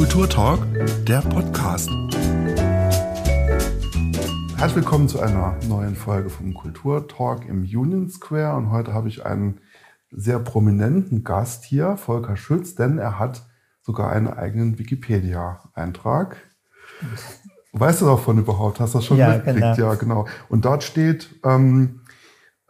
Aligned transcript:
Kulturtalk, 0.00 0.60
der 1.06 1.20
Podcast. 1.20 1.90
Herzlich 4.56 4.76
willkommen 4.76 5.08
zu 5.08 5.20
einer 5.20 5.56
neuen 5.68 5.94
Folge 5.94 6.30
vom 6.30 6.54
Kulturtalk 6.54 7.46
im 7.46 7.64
Union 7.64 8.08
Square. 8.08 8.56
Und 8.56 8.70
heute 8.70 8.94
habe 8.94 9.08
ich 9.08 9.26
einen 9.26 9.60
sehr 10.10 10.38
prominenten 10.38 11.22
Gast 11.22 11.64
hier, 11.64 11.98
Volker 11.98 12.38
Schütz, 12.38 12.74
denn 12.74 12.96
er 12.96 13.18
hat 13.18 13.46
sogar 13.82 14.10
einen 14.10 14.28
eigenen 14.28 14.78
Wikipedia-Eintrag. 14.78 16.38
Weißt 17.74 18.00
du 18.00 18.06
davon 18.06 18.38
überhaupt? 18.38 18.80
Hast 18.80 18.94
du 18.94 18.98
das 19.00 19.04
schon 19.04 19.18
Ja, 19.18 19.34
mitgekriegt? 19.34 19.76
genau. 19.76 19.90
Ja, 19.90 19.94
genau. 19.96 20.26
Und 20.48 20.64
dort 20.64 20.82
steht, 20.82 21.38
ähm, 21.44 21.99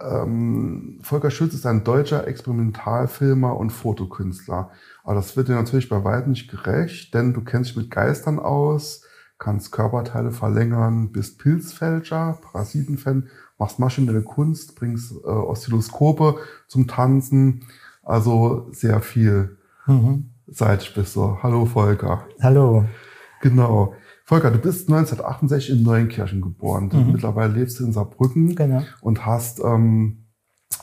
ähm, 0.02 0.98
Volker 1.02 1.30
Schütz 1.30 1.54
ist 1.54 1.66
ein 1.66 1.84
deutscher 1.84 2.26
Experimentalfilmer 2.26 3.56
und 3.56 3.70
Fotokünstler. 3.70 4.70
Aber 5.04 5.14
das 5.14 5.36
wird 5.36 5.48
dir 5.48 5.54
natürlich 5.54 5.88
bei 5.88 6.04
weitem 6.04 6.32
nicht 6.32 6.50
gerecht, 6.50 7.14
denn 7.14 7.32
du 7.32 7.42
kennst 7.42 7.70
dich 7.70 7.76
mit 7.76 7.90
Geistern 7.90 8.38
aus, 8.38 9.02
kannst 9.38 9.72
Körperteile 9.72 10.30
verlängern, 10.32 11.12
bist 11.12 11.38
Pilzfälscher, 11.38 12.38
Parasitenfan, 12.42 13.28
machst 13.58 13.78
maschinelle 13.78 14.22
Kunst, 14.22 14.76
bringst 14.76 15.12
äh, 15.12 15.28
Oszilloskope 15.28 16.36
zum 16.68 16.86
Tanzen. 16.86 17.64
Also 18.02 18.68
sehr 18.72 19.00
viel 19.00 19.56
Mhm. 19.86 20.30
seitig 20.46 20.94
bist 20.94 21.16
du. 21.16 21.38
Hallo 21.42 21.64
Volker. 21.64 22.26
Hallo. 22.42 22.84
Genau. 23.40 23.94
Volker, 24.30 24.52
du 24.52 24.58
bist 24.58 24.88
1968 24.88 25.70
in 25.76 25.82
Neuenkirchen 25.82 26.40
geboren. 26.40 26.88
Mhm. 26.92 27.10
Mittlerweile 27.12 27.52
lebst 27.52 27.80
du 27.80 27.84
in 27.84 27.92
Saarbrücken 27.92 28.54
Genau. 28.54 28.82
und 29.00 29.26
hast, 29.26 29.58
ähm, 29.58 30.26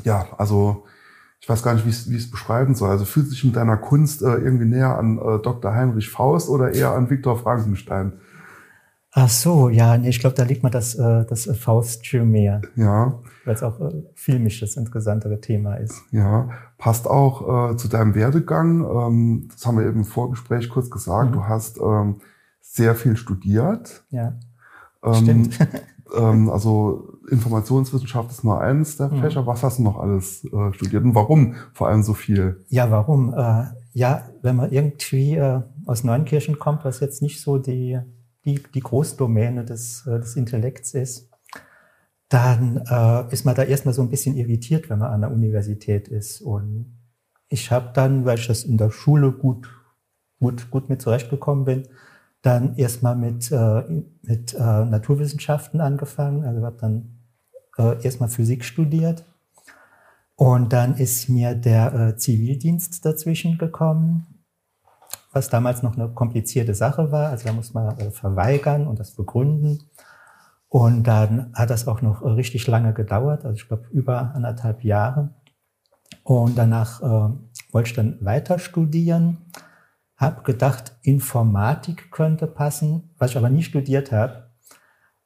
ja, 0.03 0.25
also 0.37 0.83
ich 1.39 1.47
weiß 1.47 1.63
gar 1.63 1.73
nicht, 1.73 1.85
wie 1.85 1.89
ich 1.91 2.23
es- 2.23 2.29
beschreiben 2.29 2.75
soll. 2.75 2.89
Also 2.89 3.05
fühlst 3.05 3.29
du 3.31 3.35
dich 3.35 3.45
mit 3.45 3.55
deiner 3.55 3.77
Kunst 3.77 4.21
äh, 4.21 4.35
irgendwie 4.35 4.65
näher 4.65 4.97
an 4.97 5.17
äh, 5.17 5.39
Dr. 5.41 5.73
Heinrich 5.73 6.09
Faust 6.09 6.49
oder 6.49 6.73
eher 6.73 6.91
an 6.91 7.09
Viktor 7.09 7.37
Frankenstein? 7.37 8.19
Ach 9.13 9.29
so, 9.29 9.69
ja, 9.69 9.97
nee, 9.97 10.09
ich 10.09 10.19
glaube, 10.19 10.35
da 10.35 10.43
liegt 10.43 10.63
mir 10.63 10.69
das, 10.69 10.93
äh, 10.95 11.25
das 11.25 11.45
Faustsche 11.57 12.25
mehr, 12.25 12.61
Ja, 12.75 13.17
weil 13.45 13.55
es 13.55 13.63
auch 13.63 13.79
äh, 13.79 14.03
filmisch 14.13 14.59
das 14.59 14.75
interessantere 14.75 15.39
Thema 15.39 15.75
ist. 15.75 16.01
ja. 16.11 16.49
Passt 16.77 17.07
auch 17.07 17.71
äh, 17.71 17.77
zu 17.77 17.87
deinem 17.87 18.13
Werdegang. 18.13 18.81
Ähm, 18.85 19.47
das 19.51 19.65
haben 19.65 19.77
wir 19.77 19.85
eben 19.87 19.99
im 19.99 20.05
Vorgespräch 20.05 20.69
kurz 20.69 20.91
gesagt. 20.91 21.29
Mhm. 21.29 21.33
Du 21.33 21.43
hast 21.45 21.79
ähm, 21.79 22.17
sehr 22.73 22.95
viel 22.95 23.15
studiert. 23.17 24.03
Ja, 24.09 24.37
Ähm, 25.03 25.13
stimmt. 25.15 25.59
ähm, 26.17 26.49
also 26.49 27.13
Informationswissenschaft 27.29 28.31
ist 28.31 28.43
nur 28.43 28.61
eins 28.61 28.97
der 28.97 29.09
Mhm. 29.09 29.19
Fächer. 29.19 29.45
Was 29.45 29.63
hast 29.63 29.79
du 29.79 29.83
noch 29.83 29.97
alles 29.97 30.45
äh, 30.45 30.73
studiert 30.73 31.03
und 31.03 31.15
warum 31.15 31.55
vor 31.73 31.87
allem 31.87 32.03
so 32.03 32.13
viel? 32.13 32.65
Ja, 32.69 32.89
warum? 32.91 33.33
Äh, 33.33 33.65
ja, 33.93 34.29
wenn 34.41 34.55
man 34.55 34.71
irgendwie 34.71 35.35
äh, 35.35 35.61
aus 35.85 36.03
Neunkirchen 36.03 36.59
kommt, 36.59 36.85
was 36.85 36.99
jetzt 36.99 37.21
nicht 37.21 37.41
so 37.41 37.57
die, 37.57 37.99
die, 38.45 38.61
die 38.73 38.79
Großdomäne 38.79 39.65
des, 39.65 40.05
äh, 40.07 40.19
des 40.19 40.35
Intellekts 40.35 40.93
ist, 40.93 41.29
dann 42.29 42.83
äh, 42.89 43.31
ist 43.33 43.45
man 43.45 43.55
da 43.55 43.63
erstmal 43.63 43.93
so 43.93 44.01
ein 44.01 44.09
bisschen 44.09 44.35
irritiert, 44.35 44.89
wenn 44.89 44.99
man 44.99 45.11
an 45.11 45.21
der 45.21 45.31
Universität 45.31 46.07
ist. 46.09 46.41
Und 46.41 46.97
ich 47.47 47.71
habe 47.71 47.91
dann, 47.93 48.25
weil 48.25 48.37
ich 48.37 48.47
das 48.47 48.63
in 48.65 48.77
der 48.77 48.91
Schule 48.91 49.31
gut, 49.31 49.69
gut, 50.39 50.69
gut 50.69 50.89
mit 50.89 51.01
zurechtgekommen 51.01 51.63
bin, 51.65 51.87
dann 52.41 52.75
erstmal 52.75 53.15
mit, 53.15 53.51
äh, 53.51 53.83
mit 54.21 54.53
äh, 54.53 54.85
Naturwissenschaften 54.85 55.81
angefangen. 55.81 56.43
Also 56.45 56.65
habe 56.65 56.77
dann 56.79 57.19
äh, 57.77 58.03
erstmal 58.03 58.29
Physik 58.29 58.63
studiert. 58.63 59.25
Und 60.35 60.71
dann 60.71 60.95
ist 60.95 61.29
mir 61.29 61.55
der 61.55 61.93
äh, 61.93 62.17
Zivildienst 62.17 63.03
dazwischen 63.03 63.57
gekommen, 63.57 64.43
was 65.31 65.49
damals 65.49 65.81
noch 65.81 65.95
eine 65.95 66.09
komplizierte 66.09 66.75
Sache 66.75 67.11
war. 67.11 67.29
Also 67.29 67.47
da 67.47 67.53
muss 67.53 67.73
man 67.73 67.97
äh, 67.97 68.11
verweigern 68.11 68.87
und 68.87 68.99
das 68.99 69.15
begründen. 69.15 69.89
Und 70.69 71.03
dann 71.07 71.51
hat 71.53 71.69
das 71.69 71.87
auch 71.87 72.01
noch 72.01 72.21
äh, 72.21 72.27
richtig 72.29 72.67
lange 72.67 72.93
gedauert, 72.93 73.45
also 73.45 73.55
ich 73.55 73.67
glaube 73.67 73.87
über 73.91 74.35
anderthalb 74.35 74.83
Jahre. 74.83 75.33
Und 76.23 76.57
danach 76.57 77.01
äh, 77.01 77.33
wollte 77.71 77.89
ich 77.89 77.95
dann 77.95 78.17
weiter 78.23 78.59
studieren, 78.59 79.37
habe 80.17 80.43
gedacht, 80.43 80.97
Informatik 81.03 82.11
könnte 82.11 82.47
passen, 82.47 83.11
was 83.17 83.31
ich 83.31 83.37
aber 83.37 83.49
nie 83.49 83.63
studiert 83.63 84.11
habe. 84.11 84.47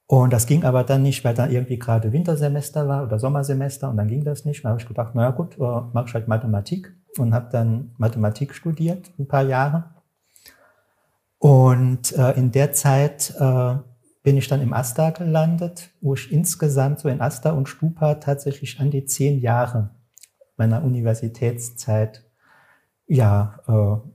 Und 0.06 0.34
das 0.34 0.46
ging 0.46 0.66
aber 0.66 0.84
dann 0.84 1.03
nicht, 1.03 1.24
weil 1.24 1.34
da 1.34 1.47
irgendwie 1.47 1.79
gerade 1.79 2.12
Wintersemester 2.12 2.85
war 2.90 3.03
oder 3.03 3.18
Sommersemester 3.18 3.90
und 3.90 3.96
dann 3.96 4.09
ging 4.09 4.25
das 4.25 4.44
nicht. 4.44 4.66
Dann 4.66 4.72
habe 4.72 4.81
ich 4.81 4.88
gedacht, 4.88 5.16
naja 5.16 5.31
gut, 5.31 5.57
äh, 5.57 5.62
mache 5.62 6.07
ich 6.07 6.13
halt 6.13 6.28
Mathematik 6.28 6.94
und 7.18 7.34
habe 7.34 7.47
dann 7.50 7.91
Mathematik 7.97 8.53
studiert, 8.53 9.09
ein 9.18 9.28
paar 9.28 9.44
Jahre. 9.44 9.85
Und 11.38 12.12
äh, 12.18 12.31
in 12.34 12.52
der 12.52 12.73
Zeit 12.73 13.34
äh, 13.40 13.75
bin 14.23 14.35
ich 14.35 14.50
dann 14.50 14.62
im 14.62 14.73
AStA 14.73 15.12
gelandet, 15.12 15.91
wo 16.02 16.13
ich 16.13 16.31
insgesamt 16.31 17.00
so 17.00 17.08
in 17.08 17.22
AStA 17.22 17.52
und 17.52 17.69
Stupa 17.69 18.16
tatsächlich 18.16 18.81
an 18.81 18.91
die 18.91 19.06
zehn 19.06 19.40
Jahre 19.40 19.91
meiner 20.58 20.84
Universitätszeit 20.84 22.23
ja 23.08 23.59
äh, 23.68 24.08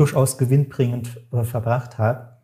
durchaus 0.00 0.38
gewinnbringend 0.38 1.20
äh, 1.30 1.44
verbracht 1.44 1.98
habe. 1.98 2.38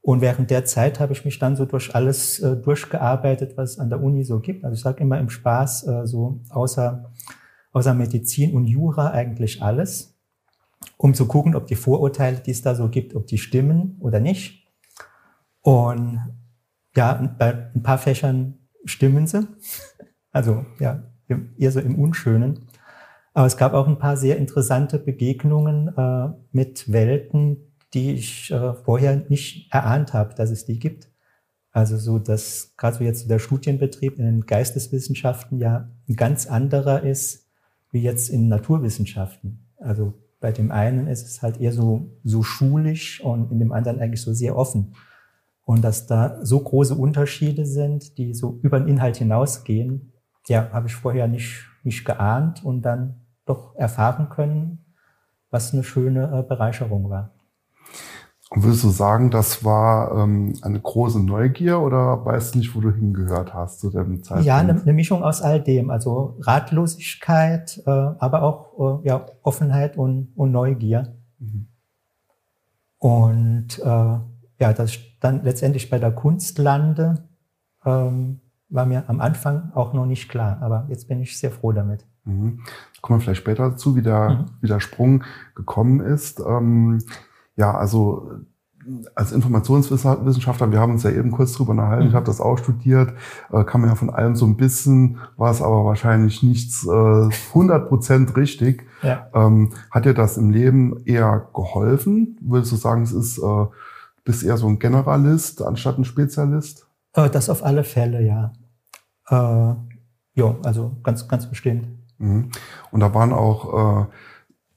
Und 0.00 0.20
während 0.20 0.50
der 0.50 0.64
Zeit 0.64 1.00
habe 1.00 1.12
ich 1.12 1.24
mich 1.24 1.40
dann 1.40 1.56
so 1.56 1.64
durch 1.64 1.92
alles 1.92 2.38
äh, 2.38 2.56
durchgearbeitet, 2.56 3.56
was 3.56 3.72
es 3.72 3.78
an 3.80 3.90
der 3.90 4.00
Uni 4.00 4.22
so 4.22 4.38
gibt. 4.38 4.64
Also 4.64 4.74
ich 4.76 4.80
sage 4.80 5.02
immer 5.02 5.18
im 5.18 5.28
Spaß, 5.28 5.88
äh, 5.88 6.06
so 6.06 6.40
außer, 6.50 7.10
außer 7.72 7.94
Medizin 7.94 8.54
und 8.54 8.66
Jura 8.66 9.10
eigentlich 9.10 9.60
alles, 9.60 10.16
um 10.96 11.14
zu 11.14 11.26
gucken, 11.26 11.56
ob 11.56 11.66
die 11.66 11.74
Vorurteile, 11.74 12.36
die 12.36 12.52
es 12.52 12.62
da 12.62 12.76
so 12.76 12.88
gibt, 12.88 13.16
ob 13.16 13.26
die 13.26 13.38
stimmen 13.38 13.96
oder 13.98 14.20
nicht. 14.20 14.68
Und 15.62 16.20
ja, 16.94 17.34
bei 17.38 17.72
ein 17.74 17.82
paar 17.82 17.98
Fächern 17.98 18.58
stimmen 18.84 19.26
sie. 19.26 19.46
Also 20.36 20.66
ja, 20.80 21.00
eher 21.28 21.70
so 21.70 21.78
im 21.78 21.96
Unschönen. 21.96 22.66
Aber 23.34 23.46
es 23.46 23.56
gab 23.56 23.74
auch 23.74 23.88
ein 23.88 23.98
paar 23.98 24.16
sehr 24.16 24.38
interessante 24.38 24.98
Begegnungen 24.98 25.88
äh, 25.96 26.28
mit 26.52 26.90
Welten, 26.92 27.74
die 27.92 28.12
ich 28.12 28.50
äh, 28.50 28.74
vorher 28.74 29.24
nicht 29.28 29.72
erahnt 29.72 30.14
habe, 30.14 30.34
dass 30.34 30.50
es 30.50 30.64
die 30.64 30.78
gibt. 30.78 31.10
Also 31.72 31.98
so, 31.98 32.20
dass 32.20 32.74
gerade 32.76 32.96
so 32.96 33.04
jetzt 33.04 33.28
der 33.28 33.40
Studienbetrieb 33.40 34.18
in 34.18 34.24
den 34.24 34.46
Geisteswissenschaften 34.46 35.58
ja 35.58 35.90
ein 36.08 36.14
ganz 36.14 36.46
anderer 36.46 37.02
ist 37.02 37.48
wie 37.90 38.02
jetzt 38.02 38.28
in 38.28 38.48
Naturwissenschaften. 38.48 39.66
Also 39.78 40.14
bei 40.40 40.52
dem 40.52 40.70
einen 40.70 41.08
ist 41.08 41.26
es 41.26 41.42
halt 41.42 41.60
eher 41.60 41.72
so, 41.72 42.18
so 42.22 42.44
schulisch 42.44 43.20
und 43.20 43.50
in 43.50 43.58
dem 43.58 43.72
anderen 43.72 43.98
eigentlich 43.98 44.22
so 44.22 44.32
sehr 44.32 44.56
offen. 44.56 44.94
Und 45.64 45.82
dass 45.82 46.06
da 46.06 46.44
so 46.44 46.60
große 46.60 46.94
Unterschiede 46.94 47.66
sind, 47.66 48.18
die 48.18 48.34
so 48.34 48.60
über 48.62 48.78
den 48.78 48.88
Inhalt 48.88 49.16
hinausgehen, 49.16 50.12
ja, 50.46 50.70
habe 50.72 50.86
ich 50.86 50.94
vorher 50.94 51.26
nicht, 51.26 51.66
nicht 51.82 52.04
geahnt 52.04 52.64
und 52.64 52.82
dann 52.82 53.23
doch 53.44 53.74
erfahren 53.76 54.28
können, 54.28 54.84
was 55.50 55.72
eine 55.72 55.84
schöne 55.84 56.40
äh, 56.40 56.42
Bereicherung 56.42 57.10
war. 57.10 57.30
Und 58.50 58.62
würdest 58.62 58.84
du 58.84 58.90
sagen, 58.90 59.30
das 59.30 59.64
war 59.64 60.16
ähm, 60.16 60.54
eine 60.62 60.78
große 60.78 61.18
Neugier 61.18 61.80
oder 61.80 62.24
weißt 62.24 62.54
du 62.54 62.58
nicht, 62.58 62.76
wo 62.76 62.80
du 62.80 62.92
hingehört 62.92 63.52
hast 63.52 63.80
zu 63.80 63.90
dem 63.90 64.22
Zeitpunkt? 64.22 64.46
Ja, 64.46 64.58
eine, 64.58 64.80
eine 64.80 64.92
Mischung 64.92 65.24
aus 65.24 65.42
all 65.42 65.60
dem, 65.60 65.90
also 65.90 66.36
Ratlosigkeit, 66.40 67.82
äh, 67.84 67.90
aber 67.90 68.42
auch 68.42 69.02
äh, 69.02 69.08
ja, 69.08 69.26
Offenheit 69.42 69.96
und, 69.96 70.32
und 70.36 70.52
Neugier. 70.52 71.16
Mhm. 71.38 71.66
Und 72.98 73.78
äh, 73.80 73.84
ja, 73.84 74.72
dass 74.72 74.90
ich 74.90 75.18
dann 75.20 75.42
letztendlich 75.42 75.90
bei 75.90 75.98
der 75.98 76.12
Kunst 76.12 76.58
lande, 76.58 77.28
ähm, 77.84 78.40
war 78.68 78.86
mir 78.86 79.04
am 79.08 79.20
Anfang 79.20 79.72
auch 79.74 79.92
noch 79.92 80.06
nicht 80.06 80.28
klar, 80.28 80.58
aber 80.62 80.86
jetzt 80.88 81.08
bin 81.08 81.20
ich 81.20 81.38
sehr 81.38 81.50
froh 81.50 81.72
damit. 81.72 82.06
Mhm. 82.24 82.60
Kommen 83.00 83.18
wir 83.18 83.22
vielleicht 83.24 83.40
später 83.40 83.70
dazu, 83.70 83.96
wie 83.96 84.02
der, 84.02 84.30
Mhm. 84.30 84.44
wie 84.60 84.68
der 84.68 84.80
Sprung 84.80 85.24
gekommen 85.54 86.00
ist. 86.00 86.40
Ähm, 86.40 86.98
ja, 87.56 87.74
also 87.76 88.30
als 89.14 89.32
Informationswissenschaftler, 89.32 90.70
wir 90.70 90.78
haben 90.78 90.92
uns 90.92 91.04
ja 91.04 91.10
eben 91.10 91.30
kurz 91.30 91.52
drüber 91.54 91.70
unterhalten, 91.70 92.04
Mhm. 92.04 92.08
ich 92.10 92.14
habe 92.14 92.26
das 92.26 92.40
auch 92.40 92.58
studiert, 92.58 93.14
äh, 93.50 93.64
kann 93.64 93.80
man 93.80 93.88
ja 93.90 93.96
von 93.96 94.10
allem 94.10 94.36
so 94.36 94.44
ein 94.46 94.56
bisschen, 94.58 95.18
war 95.38 95.50
es 95.50 95.62
aber 95.62 95.84
wahrscheinlich 95.86 96.42
nichts 96.42 96.84
äh, 96.86 97.30
100% 97.52 98.36
richtig. 98.36 98.84
Ja. 99.02 99.28
Ähm, 99.34 99.72
hat 99.90 100.04
dir 100.04 100.12
das 100.14 100.36
im 100.36 100.50
Leben 100.50 101.02
eher 101.06 101.48
geholfen? 101.54 102.36
Würdest 102.42 102.72
du 102.72 102.76
sagen, 102.76 103.02
es 103.02 103.12
ist, 103.12 103.38
äh, 103.38 103.66
bist 104.24 104.42
eher 104.42 104.56
so 104.58 104.66
ein 104.66 104.78
Generalist 104.78 105.62
anstatt 105.62 105.98
ein 105.98 106.04
Spezialist? 106.04 106.86
Äh, 107.14 107.30
das 107.30 107.48
auf 107.48 107.64
alle 107.64 107.84
Fälle, 107.84 108.22
ja. 108.22 108.52
Äh, 109.28 109.74
ja, 110.34 110.56
also 110.62 110.92
ganz, 111.02 111.26
ganz 111.28 111.48
bestimmt. 111.48 111.86
Mhm. 112.18 112.50
Und 112.90 113.00
da 113.00 113.14
waren 113.14 113.32
auch 113.32 114.02
äh, 114.02 114.06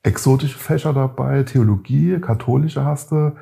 exotische 0.03 0.57
Fächer 0.57 0.93
dabei, 0.93 1.43
Theologie, 1.43 2.19
katholische 2.19 2.85
hast 2.85 3.11
du 3.11 3.33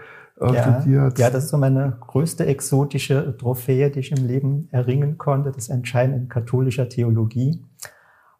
äh, 0.42 0.54
ja, 0.54 0.82
studiert. 0.82 1.20
ja, 1.20 1.30
das 1.30 1.46
ist 1.46 1.50
so 1.52 1.58
meine 1.58 1.98
größte 2.02 2.46
exotische 2.46 3.38
Trophäe, 3.38 3.90
die 3.92 4.00
ich 4.00 4.12
im 4.12 4.26
Leben 4.28 4.68
erringen 4.72 5.18
konnte, 5.18 5.52
das 5.52 5.70
Entscheiden 5.70 6.16
in 6.16 6.28
katholischer 6.30 6.90
Theologie. 6.90 7.64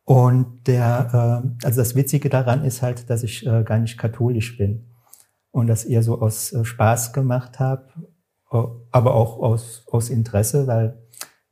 Und 0.04 0.68
der, 0.68 1.44
äh, 1.62 1.66
also 1.66 1.82
das 1.82 1.96
Witzige 1.96 2.30
daran 2.30 2.64
ist 2.64 2.82
halt, 2.82 3.10
dass 3.10 3.24
ich 3.24 3.46
äh, 3.48 3.64
gar 3.64 3.80
nicht 3.80 3.98
katholisch 3.98 4.58
bin. 4.58 4.86
und 5.52 5.68
das 5.68 5.86
eher 5.86 6.04
so 6.04 6.22
aus 6.22 6.52
äh, 6.52 6.66
Spaß 6.66 7.14
gemacht 7.14 7.60
habe, 7.60 7.88
äh, 8.52 8.58
aber 8.92 9.16
auch 9.16 9.40
aus, 9.40 9.86
aus 9.90 10.10
Interesse, 10.10 10.68
weil, 10.68 11.02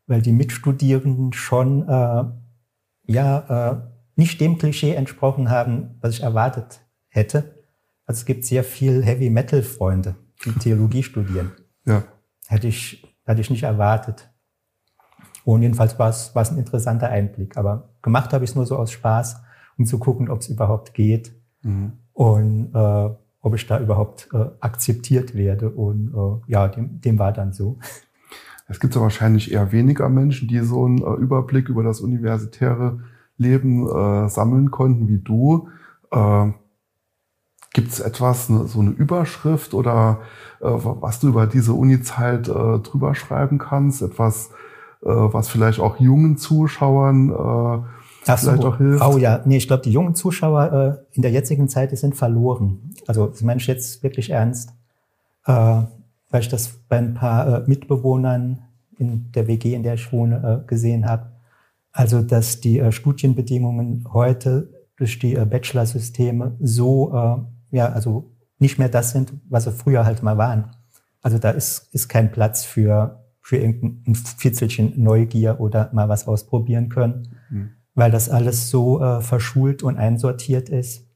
weil 0.08 0.22
die 0.22 0.34
Mitstudierenden 0.34 1.32
schon 1.32 1.88
äh, 1.88 2.26
ja 3.06 3.72
äh, 3.72 3.93
nicht 4.16 4.40
dem 4.42 4.58
Klischee 4.58 4.94
entsprochen 4.94 5.50
haben, 5.50 5.98
was 6.02 6.16
ich 6.16 6.24
erwartet 6.24 6.82
hätte. 7.10 7.64
Also 8.06 8.20
es 8.20 8.26
gibt 8.26 8.46
sehr 8.46 8.64
viel 8.64 9.04
Heavy 9.04 9.30
Metal 9.30 9.64
Freunde, 9.64 10.16
die 10.46 10.52
Theologie 10.52 11.04
studieren. 11.04 11.52
Ja. 11.86 12.04
Hätte 12.48 12.68
ich, 12.68 13.16
hätte 13.26 13.42
ich 13.42 13.50
nicht 13.50 13.64
erwartet. 13.64 14.30
Und 15.46 15.62
jedenfalls 15.62 15.98
war 16.00 16.10
es, 16.10 16.34
war 16.36 16.42
es 16.42 16.52
ein 16.52 16.58
interessanter 16.58 17.10
Einblick. 17.10 17.58
Aber 17.58 17.90
gemacht 18.02 18.34
habe 18.34 18.44
ich 18.44 18.52
es 18.52 18.56
nur 18.56 18.66
so 18.66 18.78
aus 18.78 18.92
Spaß, 18.92 19.42
um 19.78 19.86
zu 19.86 20.00
gucken, 20.00 20.30
ob 20.30 20.42
es 20.42 20.50
überhaupt 20.50 20.94
geht. 20.94 21.34
Mhm. 21.62 21.94
Und 22.14 22.72
äh, 22.74 23.10
ob 23.44 23.56
ich 23.56 23.68
da 23.68 23.80
überhaupt 23.80 24.30
äh, 24.34 24.46
akzeptiert 24.62 25.36
werde. 25.36 25.70
Und 25.70 26.14
äh, 26.14 26.52
ja, 26.52 26.68
dem, 26.68 27.02
dem 27.02 27.20
war 27.20 27.34
dann 27.34 27.54
so. 27.54 27.78
Es 28.68 28.80
gibt 28.80 28.96
ja 28.96 29.02
wahrscheinlich 29.02 29.52
eher 29.52 29.72
weniger 29.74 30.08
Menschen, 30.08 30.48
die 30.48 30.60
so 30.60 30.86
einen 30.86 31.00
äh, 31.00 31.14
Überblick 31.16 31.68
über 31.68 31.84
das 31.84 32.00
universitäre 32.00 33.02
Leben 33.38 33.88
äh, 33.88 34.30
sammeln 34.30 34.72
konnten 34.72 35.08
wie 35.08 35.20
du. 35.20 35.68
Äh, 36.12 36.52
Gibt 37.74 37.92
es 37.92 38.00
etwas, 38.00 38.50
ne, 38.50 38.68
so 38.68 38.82
eine 38.82 38.92
Überschrift 38.92 39.74
oder 39.74 40.20
äh, 40.62 40.66
was 40.70 41.20
du 41.20 41.28
über 41.28 41.48
diese 41.48 41.74
Uni-Zeit 41.74 42.48
äh, 42.48 42.80
drüber 42.80 43.16
schreiben 43.16 43.58
kannst? 43.58 44.02
Etwas, 44.02 44.52
äh, 45.02 45.10
was 45.10 45.50
vielleicht 45.50 45.80
auch 45.80 46.00
jungen 46.00 46.38
Zuschauern 46.38 47.32
äh, 47.32 47.84
Ach 48.28 48.40
vielleicht 48.40 48.62
so. 48.62 48.68
auch 48.68 48.78
hilft? 48.78 49.04
Oh 49.04 49.18
ja, 49.18 49.42
nee, 49.46 49.58
ich 49.58 49.68
glaube, 49.68 49.84
die 49.84 49.92
jungen 49.92 50.16
Zuschauer 50.16 51.02
äh, 51.12 51.16
in 51.16 51.22
der 51.22 51.32
jetzigen 51.32 51.68
Zeit, 51.68 51.92
die 51.92 51.96
sind 51.96 52.16
verloren. 52.16 52.94
Also 53.08 53.28
das 53.28 53.42
meine 53.42 53.60
ich 53.60 53.68
jetzt 53.68 54.04
wirklich 54.04 54.30
ernst, 54.30 54.74
äh, 55.46 55.52
weil 55.52 56.42
ich 56.42 56.50
das 56.50 56.76
bei 56.88 56.98
ein 56.98 57.16
paar 57.16 57.48
äh, 57.48 57.64
Mitbewohnern 57.68 58.64
in 58.98 59.32
der 59.34 59.48
WG, 59.48 59.74
in 59.74 59.84
der 59.84 59.96
ich 59.96 60.12
wohne, 60.14 60.64
äh, 60.64 60.68
gesehen 60.68 61.08
habe. 61.08 61.33
Also 61.94 62.22
dass 62.22 62.60
die 62.60 62.80
äh, 62.80 62.92
Studienbedingungen 62.92 64.06
heute 64.12 64.70
durch 64.98 65.20
die 65.20 65.36
äh, 65.36 65.46
Bachelorsysteme 65.46 66.58
so 66.60 67.14
äh, 67.14 67.78
ja, 67.78 67.88
also 67.90 68.32
nicht 68.60 68.78
mehr 68.78 68.90
das 68.90 69.12
sind, 69.12 69.34
was 69.50 69.64
sie 69.64 69.72
früher 69.72 70.06
halt 70.06 70.22
mal 70.22 70.38
waren. 70.38 70.76
Also 71.22 71.40
da 71.40 71.50
ist, 71.50 71.90
ist 71.94 72.08
kein 72.08 72.32
Platz 72.32 72.64
für, 72.64 73.24
für 73.42 73.58
irgendein 73.58 74.16
Fitzelchen 74.16 75.02
Neugier 75.02 75.60
oder 75.60 75.90
mal 75.94 76.08
was 76.08 76.28
ausprobieren 76.28 76.90
können, 76.90 77.36
mhm. 77.50 77.72
weil 77.96 78.12
das 78.12 78.30
alles 78.30 78.70
so 78.70 79.02
äh, 79.02 79.22
verschult 79.22 79.82
und 79.82 79.98
einsortiert 79.98 80.70
ist, 80.70 81.08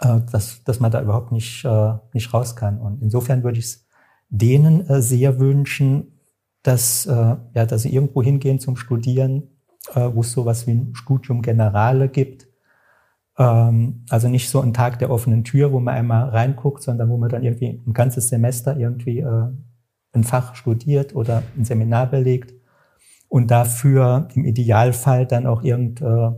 äh, 0.00 0.20
dass, 0.30 0.62
dass 0.64 0.78
man 0.78 0.92
da 0.92 1.02
überhaupt 1.02 1.32
nicht, 1.32 1.64
äh, 1.64 1.94
nicht 2.12 2.32
raus 2.32 2.54
kann. 2.54 2.78
Und 2.80 3.02
insofern 3.02 3.42
würde 3.42 3.58
ich 3.58 3.64
es 3.64 3.86
denen 4.28 4.86
äh, 4.88 5.02
sehr 5.02 5.40
wünschen, 5.40 6.20
dass, 6.62 7.06
äh, 7.06 7.36
ja, 7.54 7.66
dass 7.66 7.82
sie 7.82 7.92
irgendwo 7.92 8.22
hingehen 8.22 8.60
zum 8.60 8.76
Studieren, 8.76 9.48
wo 9.94 10.20
es 10.20 10.32
sowas 10.32 10.66
wie 10.66 10.72
ein 10.72 10.94
Studium 10.94 11.42
Generale 11.42 12.08
gibt, 12.08 12.50
ähm, 13.40 14.04
also 14.10 14.28
nicht 14.28 14.50
so 14.50 14.60
ein 14.60 14.74
Tag 14.74 14.98
der 14.98 15.10
offenen 15.10 15.44
Tür, 15.44 15.72
wo 15.72 15.80
man 15.80 15.94
einmal 15.94 16.28
reinguckt, 16.28 16.82
sondern 16.82 17.08
wo 17.08 17.16
man 17.16 17.30
dann 17.30 17.42
irgendwie 17.42 17.82
ein 17.86 17.92
ganzes 17.94 18.28
Semester 18.28 18.76
irgendwie 18.76 19.20
äh, 19.20 19.48
ein 20.12 20.24
Fach 20.24 20.54
studiert 20.54 21.14
oder 21.14 21.42
ein 21.56 21.64
Seminar 21.64 22.06
belegt 22.06 22.52
und 23.28 23.50
dafür 23.50 24.28
im 24.34 24.44
Idealfall 24.44 25.26
dann 25.26 25.46
auch 25.46 25.62
äh, 25.62 26.30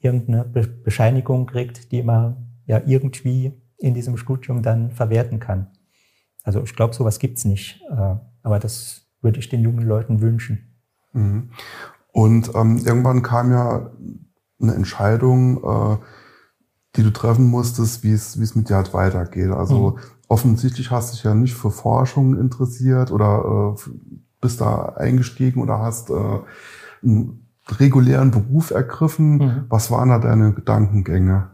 irgendeine 0.00 0.44
Be 0.44 0.66
Bescheinigung 0.66 1.46
kriegt, 1.46 1.92
die 1.92 2.02
man 2.02 2.60
ja 2.66 2.82
irgendwie 2.84 3.52
in 3.78 3.94
diesem 3.94 4.16
Studium 4.18 4.62
dann 4.62 4.90
verwerten 4.90 5.40
kann. 5.40 5.68
Also 6.42 6.62
ich 6.62 6.74
glaube, 6.74 6.94
sowas 6.94 7.18
gibt's 7.18 7.44
nicht, 7.44 7.80
äh, 7.90 8.16
aber 8.42 8.58
das 8.58 9.06
würde 9.22 9.38
ich 9.38 9.48
den 9.48 9.62
jungen 9.62 9.86
Leuten 9.86 10.20
wünschen. 10.20 10.74
Und 12.18 12.50
ähm, 12.56 12.78
irgendwann 12.84 13.22
kam 13.22 13.52
ja 13.52 13.92
eine 14.60 14.74
Entscheidung, 14.74 15.58
äh, 15.58 15.96
die 16.96 17.04
du 17.04 17.12
treffen 17.12 17.46
musstest, 17.46 18.02
wie 18.02 18.10
es, 18.10 18.40
wie 18.40 18.42
es 18.42 18.56
mit 18.56 18.68
dir 18.68 18.74
halt 18.74 18.92
weitergeht. 18.92 19.52
Also 19.52 19.90
mhm. 19.90 19.98
offensichtlich 20.26 20.90
hast 20.90 21.12
du 21.12 21.14
dich 21.14 21.22
ja 21.22 21.34
nicht 21.34 21.54
für 21.54 21.70
Forschung 21.70 22.36
interessiert 22.36 23.12
oder 23.12 23.76
äh, 23.76 23.90
bist 24.40 24.60
da 24.60 24.94
eingestiegen 24.96 25.62
oder 25.62 25.78
hast 25.78 26.10
äh, 26.10 26.14
einen 27.04 27.46
regulären 27.68 28.32
Beruf 28.32 28.72
ergriffen. 28.72 29.36
Mhm. 29.36 29.64
Was 29.68 29.92
waren 29.92 30.08
da 30.08 30.18
deine 30.18 30.54
Gedankengänge? 30.54 31.50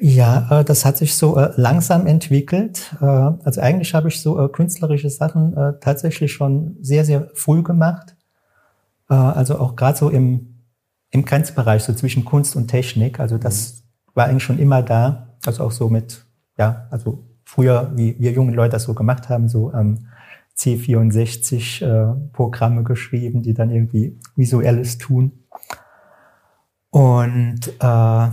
Ja, 0.00 0.48
äh, 0.50 0.64
das 0.64 0.84
hat 0.84 0.96
sich 0.96 1.14
so 1.14 1.36
äh, 1.36 1.52
langsam 1.54 2.08
entwickelt. 2.08 2.96
Äh, 3.00 3.04
also 3.04 3.60
eigentlich 3.60 3.94
habe 3.94 4.08
ich 4.08 4.20
so 4.20 4.48
künstlerische 4.48 5.08
Sachen 5.08 5.54
tatsächlich 5.80 6.32
schon 6.32 6.78
sehr, 6.80 7.04
sehr 7.04 7.30
früh 7.34 7.62
gemacht. 7.62 8.15
Äh, 9.08 9.14
also 9.14 9.58
auch 9.58 9.76
gerade 9.76 9.98
so 9.98 10.10
im, 10.10 10.62
im 11.10 11.24
Grenzbereich, 11.24 11.82
so 11.82 11.92
zwischen 11.92 12.24
Kunst 12.24 12.56
und 12.56 12.68
Technik. 12.68 13.20
Also 13.20 13.38
das 13.38 13.74
mhm 13.74 13.86
war 14.16 14.26
eigentlich 14.26 14.42
schon 14.42 14.58
immer 14.58 14.82
da. 14.82 15.36
Also 15.44 15.62
auch 15.62 15.70
so 15.70 15.88
mit, 15.88 16.26
ja, 16.58 16.88
also 16.90 17.24
früher, 17.44 17.92
wie 17.94 18.18
wir 18.18 18.32
jungen 18.32 18.54
Leute 18.54 18.72
das 18.72 18.84
so 18.84 18.94
gemacht 18.94 19.28
haben, 19.28 19.48
so 19.48 19.72
ähm, 19.72 20.08
C64 20.56 21.84
äh, 21.84 22.16
Programme 22.32 22.82
geschrieben, 22.82 23.42
die 23.42 23.54
dann 23.54 23.70
irgendwie 23.70 24.18
visuelles 24.34 24.98
tun. 24.98 25.44
Und 26.90 27.68
äh, 27.78 28.28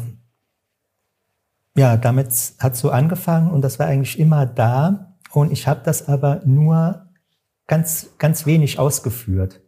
ja, 1.76 1.98
damit 1.98 2.54
hat 2.60 2.78
so 2.78 2.90
angefangen 2.90 3.52
und 3.52 3.62
das 3.62 3.78
war 3.78 3.88
eigentlich 3.88 4.18
immer 4.18 4.46
da. 4.46 5.18
Und 5.34 5.52
ich 5.52 5.68
habe 5.68 5.82
das 5.84 6.08
aber 6.08 6.42
nur 6.46 7.08
ganz, 7.68 8.12
ganz 8.20 8.46
wenig 8.46 8.80
ausgeführt, 8.80 9.62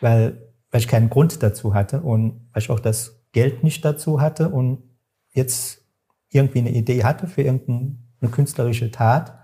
weil, 0.00 0.52
weil 0.70 0.80
ich 0.80 0.88
keinen 0.88 1.10
Grund 1.10 1.42
dazu 1.42 1.74
hatte 1.74 2.00
und 2.00 2.48
weil 2.52 2.62
ich 2.62 2.70
auch 2.70 2.80
das 2.80 3.22
Geld 3.32 3.62
nicht 3.62 3.84
dazu 3.84 4.20
hatte 4.20 4.48
und 4.48 4.82
jetzt 5.32 5.82
irgendwie 6.30 6.60
eine 6.60 6.70
Idee 6.70 7.04
hatte 7.04 7.26
für 7.26 7.42
irgendeine 7.42 8.30
künstlerische 8.30 8.90
Tat. 8.90 9.38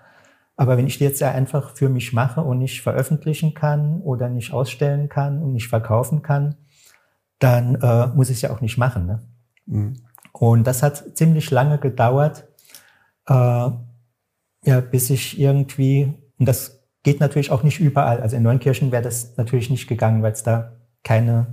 Aber 0.56 0.76
wenn 0.76 0.86
ich 0.86 0.98
die 0.98 1.04
jetzt 1.04 1.20
ja 1.20 1.30
einfach 1.30 1.76
für 1.76 1.88
mich 1.88 2.12
mache 2.12 2.40
und 2.40 2.58
nicht 2.58 2.80
veröffentlichen 2.82 3.54
kann 3.54 4.00
oder 4.00 4.28
nicht 4.28 4.52
ausstellen 4.52 5.08
kann 5.08 5.42
und 5.42 5.52
nicht 5.52 5.68
verkaufen 5.68 6.22
kann, 6.22 6.56
dann 7.38 7.74
äh, 7.76 8.06
muss 8.08 8.30
ich 8.30 8.36
es 8.36 8.42
ja 8.42 8.50
auch 8.50 8.62
nicht 8.62 8.78
machen. 8.78 9.06
Ne? 9.06 9.22
Mhm. 9.66 9.94
Und 10.32 10.66
das 10.66 10.82
hat 10.82 11.16
ziemlich 11.16 11.50
lange 11.50 11.78
gedauert, 11.78 12.46
äh, 13.28 13.32
ja, 13.32 14.80
bis 14.90 15.10
ich 15.10 15.38
irgendwie, 15.38 16.14
und 16.38 16.46
das 16.46 16.75
geht 17.06 17.20
natürlich 17.20 17.52
auch 17.52 17.62
nicht 17.62 17.78
überall. 17.78 18.20
Also 18.20 18.34
in 18.34 18.42
Neunkirchen 18.42 18.90
wäre 18.90 19.04
das 19.04 19.36
natürlich 19.36 19.70
nicht 19.70 19.86
gegangen, 19.86 20.24
weil 20.24 20.32
es 20.32 20.42
da 20.42 20.72
keine, 21.04 21.46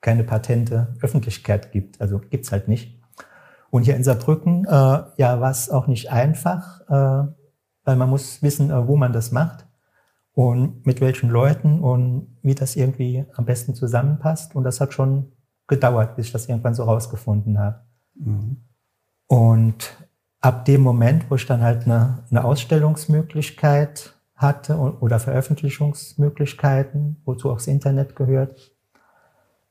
keine 0.00 0.22
patente 0.22 0.94
Öffentlichkeit 1.02 1.72
gibt. 1.72 2.00
Also 2.00 2.20
gibt's 2.20 2.52
halt 2.52 2.68
nicht. 2.68 3.02
Und 3.70 3.82
hier 3.82 3.96
in 3.96 4.04
Saarbrücken, 4.04 4.66
äh, 4.66 4.70
ja, 4.70 5.40
war 5.40 5.50
es 5.50 5.68
auch 5.68 5.88
nicht 5.88 6.12
einfach, 6.12 6.82
äh, 6.82 7.28
weil 7.82 7.96
man 7.96 8.08
muss 8.08 8.40
wissen, 8.40 8.70
äh, 8.70 8.86
wo 8.86 8.96
man 8.96 9.12
das 9.12 9.32
macht 9.32 9.66
und 10.32 10.86
mit 10.86 11.00
welchen 11.00 11.28
Leuten 11.28 11.80
und 11.80 12.38
wie 12.42 12.54
das 12.54 12.76
irgendwie 12.76 13.24
am 13.34 13.46
besten 13.46 13.74
zusammenpasst. 13.74 14.54
Und 14.54 14.62
das 14.62 14.80
hat 14.80 14.94
schon 14.94 15.32
gedauert, 15.66 16.14
bis 16.14 16.26
ich 16.26 16.32
das 16.32 16.48
irgendwann 16.48 16.74
so 16.74 16.84
rausgefunden 16.84 17.58
habe. 17.58 17.80
Mhm. 18.14 18.58
Und 19.26 20.06
ab 20.40 20.66
dem 20.66 20.82
Moment, 20.82 21.28
wo 21.28 21.34
ich 21.34 21.46
dann 21.46 21.62
halt 21.62 21.86
eine, 21.86 22.22
eine 22.30 22.44
Ausstellungsmöglichkeit 22.44 24.14
hatte 24.40 24.76
oder 24.76 25.20
Veröffentlichungsmöglichkeiten, 25.20 27.20
wozu 27.24 27.50
auch 27.50 27.58
das 27.58 27.66
Internet 27.66 28.16
gehört, 28.16 28.72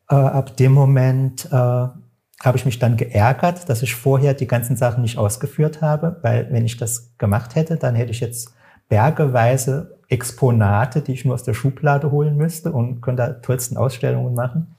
äh, 0.09 0.15
ab 0.15 0.55
dem 0.57 0.71
Moment 0.71 1.47
äh, 1.51 1.51
habe 1.51 2.55
ich 2.55 2.65
mich 2.65 2.79
dann 2.79 2.95
geärgert, 2.95 3.67
dass 3.67 3.81
ich 3.81 3.95
vorher 3.95 4.33
die 4.33 4.47
ganzen 4.47 4.77
Sachen 4.77 5.01
nicht 5.01 5.17
ausgeführt 5.17 5.81
habe, 5.81 6.19
weil 6.21 6.51
wenn 6.51 6.65
ich 6.65 6.77
das 6.77 7.17
gemacht 7.17 7.55
hätte, 7.55 7.77
dann 7.77 7.95
hätte 7.95 8.11
ich 8.11 8.19
jetzt 8.19 8.53
bergeweise 8.87 9.97
Exponate, 10.07 11.01
die 11.01 11.13
ich 11.13 11.25
nur 11.25 11.33
aus 11.33 11.43
der 11.43 11.53
Schublade 11.53 12.11
holen 12.11 12.37
müsste 12.37 12.71
und 12.71 13.01
könnte 13.01 13.23
da 13.23 13.33
tollsten 13.33 13.77
Ausstellungen 13.77 14.33
machen. 14.33 14.75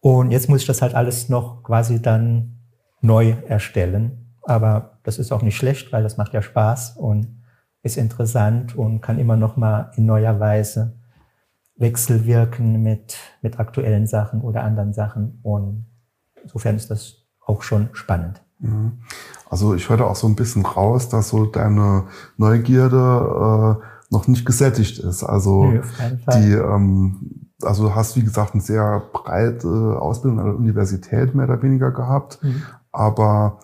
Und 0.00 0.30
jetzt 0.30 0.48
muss 0.48 0.62
ich 0.62 0.66
das 0.66 0.82
halt 0.82 0.94
alles 0.94 1.28
noch 1.28 1.62
quasi 1.62 2.00
dann 2.00 2.58
neu 3.00 3.34
erstellen. 3.46 4.34
Aber 4.42 4.98
das 5.02 5.18
ist 5.18 5.32
auch 5.32 5.42
nicht 5.42 5.56
schlecht, 5.56 5.92
weil 5.92 6.02
das 6.02 6.16
macht 6.16 6.32
ja 6.32 6.42
Spaß 6.42 6.96
und 6.96 7.39
ist 7.82 7.96
interessant 7.96 8.76
und 8.76 9.00
kann 9.00 9.18
immer 9.18 9.36
noch 9.36 9.56
mal 9.56 9.90
in 9.96 10.06
neuer 10.06 10.38
Weise 10.38 10.98
wechselwirken 11.76 12.82
mit, 12.82 13.16
mit 13.40 13.58
aktuellen 13.58 14.06
Sachen 14.06 14.42
oder 14.42 14.62
anderen 14.62 14.92
Sachen. 14.92 15.40
Und 15.42 15.86
insofern 16.42 16.76
ist 16.76 16.90
das 16.90 17.26
auch 17.40 17.62
schon 17.62 17.88
spannend. 17.92 18.42
Also 19.48 19.74
ich 19.74 19.88
höre 19.88 20.06
auch 20.06 20.16
so 20.16 20.26
ein 20.26 20.36
bisschen 20.36 20.64
raus, 20.64 21.08
dass 21.08 21.30
so 21.30 21.46
deine 21.46 22.04
Neugierde 22.36 23.80
äh, 23.80 23.84
noch 24.10 24.28
nicht 24.28 24.44
gesättigt 24.44 24.98
ist. 24.98 25.22
Also 25.22 25.64
Nö, 25.64 25.82
die, 26.34 26.52
ähm, 26.52 27.50
also 27.62 27.84
du 27.84 27.94
hast 27.94 28.16
wie 28.16 28.22
gesagt 28.22 28.52
eine 28.54 28.62
sehr 28.62 29.02
breite 29.12 29.98
Ausbildung 30.00 30.40
an 30.40 30.46
der 30.46 30.56
Universität 30.56 31.34
mehr 31.34 31.46
oder 31.46 31.62
weniger 31.62 31.90
gehabt, 31.90 32.42
mhm. 32.42 32.62
aber 32.92 33.60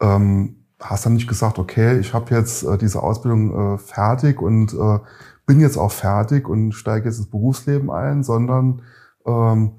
ähm, 0.00 0.63
hast 0.90 1.06
dann 1.06 1.14
nicht 1.14 1.28
gesagt, 1.28 1.58
okay, 1.58 1.98
ich 1.98 2.12
habe 2.12 2.34
jetzt 2.34 2.62
äh, 2.62 2.76
diese 2.76 3.02
Ausbildung 3.02 3.74
äh, 3.74 3.78
fertig 3.78 4.40
und 4.40 4.74
äh, 4.74 4.98
bin 5.46 5.60
jetzt 5.60 5.76
auch 5.76 5.92
fertig 5.92 6.48
und 6.48 6.72
steige 6.72 7.06
jetzt 7.08 7.18
ins 7.18 7.30
Berufsleben 7.30 7.90
ein, 7.90 8.22
sondern 8.22 8.82
ähm, 9.26 9.72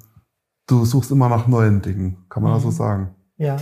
du 0.67 0.85
suchst 0.85 1.11
immer 1.11 1.29
nach 1.29 1.47
neuen 1.47 1.81
Dingen, 1.81 2.25
kann 2.29 2.43
man 2.43 2.53
mhm. 2.53 2.59
so 2.59 2.71
sagen. 2.71 3.15
Ja. 3.37 3.57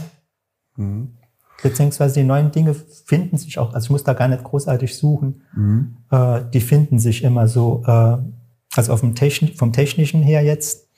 Mhm. 0.75 1.17
Beziehungsweise 1.61 2.19
die 2.19 2.25
neuen 2.25 2.51
Dinge 2.51 2.73
finden 2.73 3.37
sich 3.37 3.59
auch, 3.59 3.73
also 3.73 3.85
ich 3.85 3.89
muss 3.91 4.03
da 4.03 4.13
gar 4.13 4.27
nicht 4.27 4.43
großartig 4.43 4.97
suchen, 4.97 5.43
mhm. 5.55 5.97
äh, 6.11 6.41
die 6.53 6.61
finden 6.61 6.99
sich 6.99 7.23
immer 7.23 7.47
so, 7.47 7.83
äh, 7.85 8.17
also 8.75 8.93
auf 8.93 9.01
dem 9.01 9.15
Techn 9.15 9.49
vom 9.55 9.71
Technischen 9.71 10.23
her 10.23 10.43
jetzt, 10.43 10.89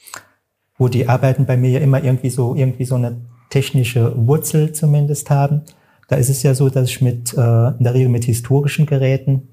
wo 0.77 0.87
die 0.87 1.07
Arbeiten 1.07 1.45
bei 1.45 1.57
mir 1.57 1.71
ja 1.71 1.79
immer 1.79 2.03
irgendwie 2.03 2.29
so, 2.29 2.55
irgendwie 2.55 2.85
so 2.85 2.95
eine 2.95 3.21
technische 3.49 4.13
Wurzel 4.27 4.73
zumindest 4.73 5.29
haben. 5.29 5.61
Da 6.07 6.15
ist 6.17 6.29
es 6.29 6.43
ja 6.43 6.53
so, 6.53 6.69
dass 6.69 6.89
ich 6.89 7.01
mit, 7.01 7.33
äh, 7.33 7.67
in 7.69 7.83
der 7.83 7.93
Regel 7.93 8.09
mit 8.09 8.25
historischen 8.25 8.85
Geräten 8.85 9.49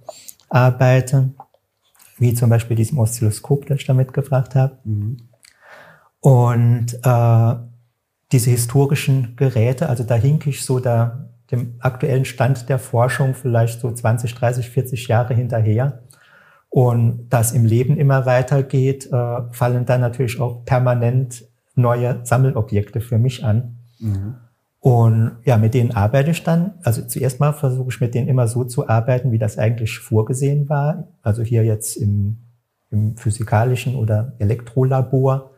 arbeite, 0.48 1.30
wie 2.18 2.34
zum 2.34 2.50
Beispiel 2.50 2.76
diesem 2.76 2.98
Oszilloskop, 2.98 3.66
das 3.66 3.80
ich 3.80 3.86
da 3.86 3.94
mitgebracht 3.94 4.54
habe. 4.54 4.78
Mhm. 4.84 5.16
Und 6.20 6.94
äh, 7.02 7.54
diese 8.30 8.50
historischen 8.50 9.34
Geräte, 9.36 9.88
also 9.88 10.04
da 10.04 10.14
hink 10.14 10.46
ich 10.46 10.64
so 10.64 10.78
da 10.78 11.28
dem 11.50 11.74
aktuellen 11.80 12.24
Stand 12.24 12.68
der 12.68 12.78
Forschung 12.78 13.34
vielleicht 13.34 13.80
so 13.80 13.92
20, 13.92 14.34
30, 14.34 14.70
40 14.70 15.08
Jahre 15.08 15.34
hinterher. 15.34 16.02
Und 16.70 17.28
das 17.28 17.52
im 17.52 17.66
Leben 17.66 17.98
immer 17.98 18.24
weitergeht, 18.24 19.06
äh, 19.12 19.42
fallen 19.50 19.84
dann 19.84 20.00
natürlich 20.00 20.40
auch 20.40 20.64
permanent 20.64 21.44
neue 21.74 22.20
Sammelobjekte 22.24 23.02
für 23.02 23.18
mich 23.18 23.44
an. 23.44 23.76
Mhm. 23.98 24.36
Und 24.82 25.36
ja, 25.44 25.58
mit 25.58 25.74
denen 25.74 25.92
arbeite 25.92 26.32
ich 26.32 26.42
dann. 26.42 26.74
Also 26.82 27.02
zuerst 27.02 27.38
mal 27.38 27.52
versuche 27.52 27.90
ich 27.90 28.00
mit 28.00 28.16
denen 28.16 28.26
immer 28.26 28.48
so 28.48 28.64
zu 28.64 28.88
arbeiten, 28.88 29.30
wie 29.30 29.38
das 29.38 29.56
eigentlich 29.56 30.00
vorgesehen 30.00 30.68
war. 30.68 31.06
Also 31.22 31.44
hier 31.44 31.64
jetzt 31.64 31.96
im, 31.96 32.38
im 32.90 33.16
physikalischen 33.16 33.94
oder 33.94 34.32
Elektrolabor. 34.40 35.52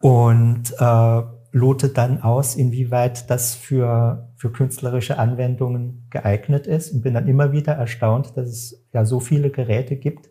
Und 0.00 0.74
äh, 0.76 1.22
lote 1.52 1.88
dann 1.88 2.20
aus, 2.20 2.56
inwieweit 2.56 3.30
das 3.30 3.54
für, 3.54 4.28
für 4.34 4.50
künstlerische 4.50 5.20
Anwendungen 5.20 6.08
geeignet 6.10 6.66
ist 6.66 6.92
und 6.92 7.02
bin 7.02 7.14
dann 7.14 7.28
immer 7.28 7.52
wieder 7.52 7.74
erstaunt, 7.74 8.36
dass 8.36 8.48
es 8.48 8.84
ja 8.92 9.04
so 9.04 9.20
viele 9.20 9.50
Geräte 9.50 9.94
gibt, 9.94 10.30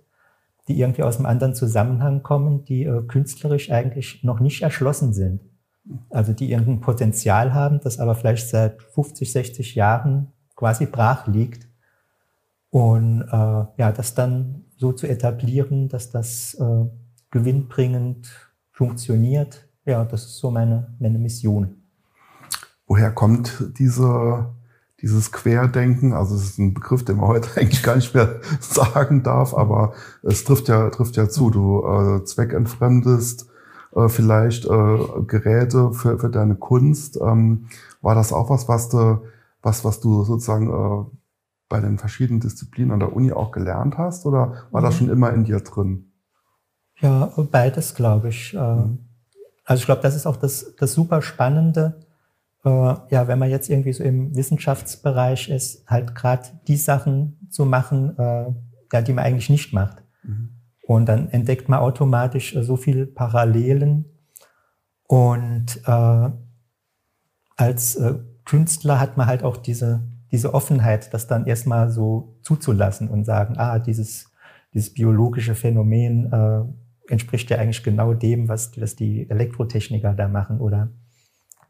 die 0.67 0.77
irgendwie 0.77 1.03
aus 1.03 1.15
einem 1.15 1.27
anderen 1.27 1.55
Zusammenhang 1.55 2.23
kommen, 2.23 2.65
die 2.65 2.83
äh, 2.83 3.03
künstlerisch 3.03 3.71
eigentlich 3.71 4.21
noch 4.25 4.41
nicht 4.41 4.63
erschlossen 4.63 5.13
sind. 5.13 5.39
Also 6.09 6.33
die 6.33 6.51
irgendein 6.51 6.81
Potenzial 6.81 7.53
haben, 7.53 7.79
das 7.83 7.99
aber 7.99 8.15
vielleicht 8.15 8.49
seit 8.49 8.81
50, 8.81 9.31
60 9.31 9.75
Jahren 9.75 10.31
quasi 10.55 10.85
brach 10.85 11.27
liegt. 11.27 11.67
Und 12.69 13.21
äh, 13.21 13.65
ja, 13.77 13.91
das 13.91 14.15
dann 14.15 14.65
so 14.77 14.93
zu 14.93 15.07
etablieren, 15.07 15.89
dass 15.89 16.09
das 16.09 16.55
äh, 16.55 16.85
gewinnbringend 17.31 18.31
funktioniert, 18.71 19.67
ja, 19.85 20.05
das 20.05 20.25
ist 20.25 20.37
so 20.37 20.49
meine, 20.49 20.95
meine 20.99 21.19
Mission. 21.19 21.83
Woher 22.87 23.11
kommt 23.11 23.71
diese, 23.77 24.53
dieses 25.01 25.31
Querdenken? 25.31 26.13
Also 26.13 26.35
es 26.35 26.43
ist 26.43 26.59
ein 26.59 26.73
Begriff, 26.73 27.03
den 27.03 27.17
man 27.17 27.27
heute 27.27 27.49
eigentlich 27.59 27.83
gar 27.83 27.95
nicht 27.95 28.13
mehr 28.13 28.39
sagen 28.59 29.23
darf, 29.23 29.53
aber 29.53 29.93
es 30.21 30.43
trifft 30.43 30.67
ja, 30.67 30.89
trifft 30.89 31.15
ja 31.17 31.29
zu. 31.29 31.49
Du 31.49 31.85
äh, 31.85 32.23
zweckentfremdest 32.23 33.47
äh, 33.95 34.09
vielleicht 34.09 34.65
äh, 34.65 34.97
Geräte 35.27 35.93
für, 35.93 36.19
für 36.19 36.29
deine 36.29 36.55
Kunst. 36.55 37.19
Ähm, 37.21 37.67
war 38.01 38.15
das 38.15 38.33
auch 38.33 38.49
was, 38.49 38.67
was 38.67 38.89
du, 38.89 39.23
was, 39.61 39.85
was 39.85 39.99
du 39.99 40.23
sozusagen 40.23 40.69
äh, 40.69 41.05
bei 41.69 41.79
den 41.79 41.97
verschiedenen 41.97 42.39
Disziplinen 42.39 42.91
an 42.91 42.99
der 42.99 43.13
Uni 43.13 43.31
auch 43.31 43.51
gelernt 43.51 43.97
hast 43.97 44.25
oder 44.25 44.67
war 44.71 44.81
mhm. 44.81 44.85
das 44.85 44.97
schon 44.97 45.09
immer 45.09 45.31
in 45.33 45.43
dir 45.43 45.59
drin? 45.59 46.11
Ja, 46.99 47.31
beides, 47.51 47.95
glaube 47.95 48.29
ich. 48.29 48.53
Äh, 48.53 48.75
mhm. 48.75 48.99
Also 49.65 49.81
ich 49.81 49.85
glaube, 49.85 50.01
das 50.01 50.15
ist 50.15 50.25
auch 50.25 50.37
das, 50.37 50.75
das 50.77 50.93
super 50.93 51.21
Spannende. 51.21 52.01
Äh, 52.63 52.69
ja, 52.69 53.27
wenn 53.27 53.39
man 53.39 53.49
jetzt 53.49 53.69
irgendwie 53.69 53.93
so 53.93 54.03
im 54.03 54.35
Wissenschaftsbereich 54.35 55.49
ist, 55.49 55.87
halt 55.89 56.15
gerade 56.15 56.49
die 56.67 56.77
Sachen 56.77 57.47
zu 57.49 57.65
machen, 57.65 58.17
äh, 58.17 58.53
ja, 58.91 59.01
die 59.01 59.13
man 59.13 59.25
eigentlich 59.25 59.49
nicht 59.49 59.73
macht. 59.73 60.03
Mhm. 60.23 60.52
Und 60.85 61.07
dann 61.07 61.29
entdeckt 61.29 61.69
man 61.69 61.79
automatisch 61.79 62.55
äh, 62.55 62.63
so 62.63 62.75
viele 62.75 63.05
Parallelen. 63.05 64.05
Und 65.07 65.81
äh, 65.85 66.29
als 67.55 67.95
äh, 67.95 68.15
Künstler 68.45 68.99
hat 68.99 69.17
man 69.17 69.27
halt 69.27 69.43
auch 69.43 69.57
diese, 69.57 70.03
diese 70.31 70.53
Offenheit, 70.53 71.13
das 71.13 71.27
dann 71.27 71.45
erstmal 71.45 71.89
so 71.89 72.37
zuzulassen 72.41 73.07
und 73.07 73.23
sagen, 73.23 73.55
ah, 73.57 73.79
dieses, 73.79 74.31
dieses 74.73 74.93
biologische 74.93 75.55
Phänomen 75.55 76.31
äh, 76.31 77.11
entspricht 77.11 77.49
ja 77.49 77.57
eigentlich 77.57 77.83
genau 77.83 78.13
dem, 78.13 78.49
was, 78.49 78.71
was 78.79 78.95
die 78.95 79.29
Elektrotechniker 79.29 80.13
da 80.13 80.27
machen 80.27 80.59
oder, 80.59 80.89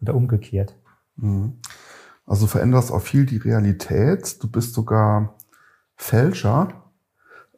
oder 0.01 0.15
umgekehrt. 0.15 0.75
Mhm. 1.17 1.59
Also 2.25 2.47
veränderst 2.47 2.91
auch 2.91 3.01
viel 3.01 3.25
die 3.25 3.37
Realität. 3.37 4.41
Du 4.41 4.49
bist 4.49 4.73
sogar 4.73 5.35
Fälscher 5.95 6.82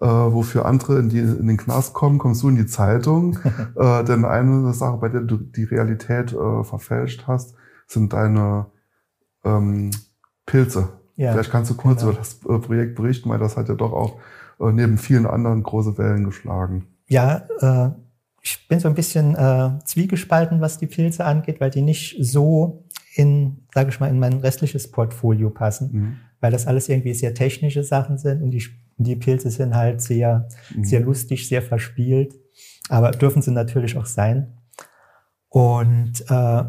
äh, 0.01 0.07
wofür 0.07 0.65
andere 0.65 0.99
in, 0.99 1.09
die, 1.09 1.19
in 1.19 1.47
den 1.47 1.57
Knast 1.57 1.93
kommen, 1.93 2.17
kommst 2.17 2.43
du 2.43 2.49
in 2.49 2.55
die 2.55 2.65
Zeitung. 2.65 3.39
äh, 3.75 4.03
denn 4.03 4.25
eine 4.25 4.73
Sache, 4.73 4.97
bei 4.97 5.09
der 5.09 5.21
du 5.21 5.37
die 5.37 5.63
Realität 5.63 6.33
äh, 6.33 6.63
verfälscht 6.63 7.25
hast, 7.27 7.55
sind 7.87 8.13
deine 8.13 8.67
ähm, 9.43 9.91
Pilze. 10.45 10.89
Ja, 11.15 11.31
Vielleicht 11.31 11.51
kannst 11.51 11.71
du 11.71 11.75
kurz 11.75 12.01
genau. 12.01 12.11
über 12.11 12.19
das 12.19 12.39
äh, 12.43 12.59
Projekt 12.59 12.95
berichten, 12.95 13.29
weil 13.29 13.39
das 13.39 13.55
hat 13.55 13.69
ja 13.69 13.75
doch 13.75 13.93
auch 13.93 14.19
äh, 14.59 14.71
neben 14.71 14.97
vielen 14.97 15.25
anderen 15.25 15.63
große 15.63 15.97
Wellen 15.97 16.25
geschlagen. 16.25 16.87
Ja, 17.07 17.47
äh, 17.61 17.91
ich 18.41 18.67
bin 18.67 18.79
so 18.79 18.87
ein 18.87 18.95
bisschen 18.95 19.35
äh, 19.35 19.79
zwiegespalten, 19.85 20.61
was 20.61 20.77
die 20.77 20.87
Pilze 20.87 21.25
angeht, 21.25 21.59
weil 21.61 21.71
die 21.71 21.81
nicht 21.81 22.17
so 22.19 22.85
in, 23.15 23.64
sage 23.75 23.89
ich 23.89 23.99
mal, 23.99 24.09
in 24.09 24.19
mein 24.19 24.35
restliches 24.39 24.89
Portfolio 24.89 25.49
passen, 25.49 25.89
mhm. 25.91 26.17
weil 26.39 26.51
das 26.51 26.65
alles 26.65 26.89
irgendwie 26.89 27.13
sehr 27.13 27.33
technische 27.33 27.83
Sachen 27.83 28.17
sind 28.17 28.41
und 28.41 28.51
die 28.51 28.63
die 28.97 29.15
Pilze 29.15 29.49
sind 29.49 29.75
halt 29.75 30.01
sehr, 30.01 30.47
mhm. 30.73 30.83
sehr 30.83 31.01
lustig, 31.01 31.47
sehr 31.47 31.61
verspielt, 31.61 32.33
aber 32.89 33.11
dürfen 33.11 33.41
sie 33.41 33.51
natürlich 33.51 33.97
auch 33.97 34.05
sein. 34.05 34.57
Und 35.49 36.23
äh, 36.29 36.63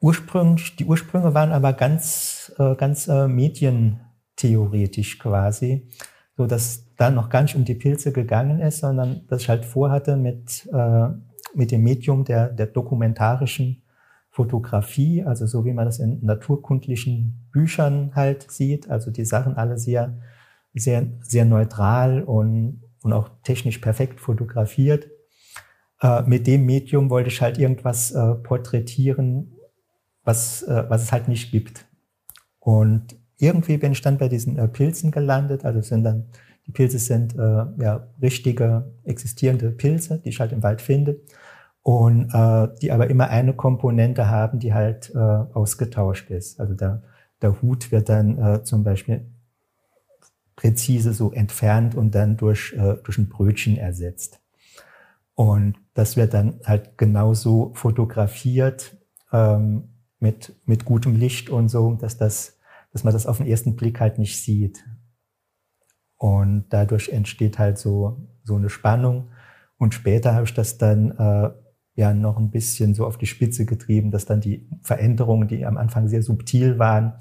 ursprünglich, 0.00 0.76
die 0.76 0.84
Ursprünge 0.84 1.34
waren 1.34 1.52
aber 1.52 1.72
ganz, 1.72 2.52
äh, 2.58 2.74
ganz 2.74 3.08
äh, 3.08 3.28
medientheoretisch 3.28 5.18
quasi, 5.18 5.88
so 6.36 6.46
dass 6.46 6.94
da 6.96 7.10
noch 7.10 7.30
gar 7.30 7.42
nicht 7.42 7.56
um 7.56 7.64
die 7.64 7.74
Pilze 7.74 8.12
gegangen 8.12 8.60
ist, 8.60 8.78
sondern 8.78 9.26
dass 9.28 9.42
ich 9.42 9.48
halt 9.48 9.64
vorhatte 9.64 10.16
mit, 10.16 10.68
äh, 10.72 11.08
mit 11.54 11.70
dem 11.70 11.82
Medium 11.82 12.24
der, 12.24 12.48
der 12.48 12.66
dokumentarischen 12.66 13.81
Fotografie, 14.32 15.22
also 15.22 15.46
so 15.46 15.64
wie 15.64 15.72
man 15.72 15.84
das 15.84 16.00
in 16.00 16.24
naturkundlichen 16.24 17.48
Büchern 17.52 18.12
halt 18.14 18.50
sieht, 18.50 18.90
also 18.90 19.12
die 19.12 19.24
Sachen 19.24 19.54
alle 19.54 19.78
sehr 19.78 20.18
sehr, 20.74 21.06
sehr 21.20 21.44
neutral 21.44 22.22
und, 22.22 22.82
und 23.02 23.12
auch 23.12 23.30
technisch 23.42 23.78
perfekt 23.78 24.20
fotografiert. 24.20 25.10
Äh, 26.00 26.22
mit 26.22 26.46
dem 26.46 26.64
Medium 26.64 27.10
wollte 27.10 27.28
ich 27.28 27.40
halt 27.40 27.58
irgendwas 27.58 28.12
äh, 28.12 28.34
porträtieren, 28.34 29.52
was, 30.24 30.62
äh, 30.62 30.84
was 30.88 31.02
es 31.02 31.12
halt 31.12 31.28
nicht 31.28 31.50
gibt. 31.50 31.86
Und 32.58 33.16
irgendwie 33.38 33.76
bin 33.76 33.92
ich 33.92 34.00
dann 34.00 34.18
bei 34.18 34.28
diesen 34.28 34.56
äh, 34.56 34.68
Pilzen 34.68 35.10
gelandet. 35.10 35.64
Also 35.64 35.82
sind 35.82 36.04
dann, 36.04 36.28
die 36.66 36.72
Pilze 36.72 36.98
sind 36.98 37.34
äh, 37.34 37.64
ja 37.82 38.08
richtige 38.20 38.92
existierende 39.04 39.70
Pilze, 39.70 40.20
die 40.20 40.30
ich 40.30 40.40
halt 40.40 40.52
im 40.52 40.62
Wald 40.62 40.80
finde. 40.80 41.20
Und 41.82 42.30
äh, 42.32 42.68
die 42.80 42.92
aber 42.92 43.10
immer 43.10 43.28
eine 43.28 43.54
Komponente 43.54 44.28
haben, 44.28 44.60
die 44.60 44.72
halt 44.72 45.12
äh, 45.14 45.18
ausgetauscht 45.18 46.30
ist. 46.30 46.60
Also 46.60 46.74
der, 46.74 47.02
der 47.40 47.60
Hut 47.60 47.90
wird 47.90 48.08
dann 48.08 48.38
äh, 48.38 48.62
zum 48.62 48.84
Beispiel 48.84 49.26
präzise 50.54 51.12
so 51.12 51.32
entfernt 51.32 51.94
und 51.94 52.14
dann 52.14 52.36
durch, 52.36 52.72
äh, 52.74 52.96
durch 53.02 53.18
ein 53.18 53.28
Brötchen 53.28 53.76
ersetzt. 53.76 54.40
Und 55.34 55.76
das 55.94 56.16
wird 56.16 56.34
dann 56.34 56.60
halt 56.64 56.98
genauso 56.98 57.72
fotografiert 57.74 58.96
ähm, 59.32 59.88
mit, 60.20 60.54
mit 60.66 60.84
gutem 60.84 61.16
Licht 61.16 61.50
und 61.50 61.68
so, 61.68 61.94
dass, 61.94 62.16
das, 62.16 62.58
dass 62.92 63.02
man 63.02 63.12
das 63.12 63.26
auf 63.26 63.38
den 63.38 63.46
ersten 63.46 63.76
Blick 63.76 63.98
halt 63.98 64.18
nicht 64.18 64.40
sieht. 64.40 64.84
Und 66.16 66.66
dadurch 66.68 67.08
entsteht 67.08 67.58
halt 67.58 67.78
so, 67.78 68.28
so 68.44 68.54
eine 68.54 68.70
Spannung. 68.70 69.30
Und 69.78 69.94
später 69.94 70.34
habe 70.34 70.44
ich 70.44 70.54
das 70.54 70.78
dann 70.78 71.10
äh, 71.18 71.50
ja 71.94 72.14
noch 72.14 72.38
ein 72.38 72.50
bisschen 72.50 72.94
so 72.94 73.06
auf 73.06 73.18
die 73.18 73.26
Spitze 73.26 73.66
getrieben, 73.66 74.10
dass 74.10 74.24
dann 74.24 74.40
die 74.40 74.68
Veränderungen, 74.82 75.48
die 75.48 75.66
am 75.66 75.76
Anfang 75.76 76.08
sehr 76.08 76.22
subtil 76.22 76.78
waren, 76.78 77.14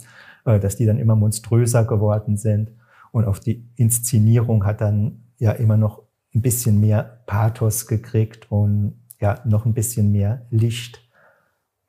äh, 0.45 0.59
dass 0.59 0.77
die 0.77 0.85
dann 0.85 0.97
immer 0.97 1.15
monströser 1.15 1.85
geworden 1.85 2.37
sind. 2.37 2.71
Und 3.11 3.25
auf 3.25 3.39
die 3.39 3.69
Inszenierung 3.75 4.65
hat 4.65 4.81
dann 4.81 5.23
ja 5.37 5.51
immer 5.51 5.75
noch 5.75 6.03
ein 6.33 6.41
bisschen 6.41 6.79
mehr 6.79 7.23
Pathos 7.25 7.87
gekriegt 7.87 8.49
und 8.49 9.01
ja, 9.19 9.39
noch 9.45 9.65
ein 9.65 9.73
bisschen 9.73 10.11
mehr 10.11 10.45
Licht. 10.49 11.01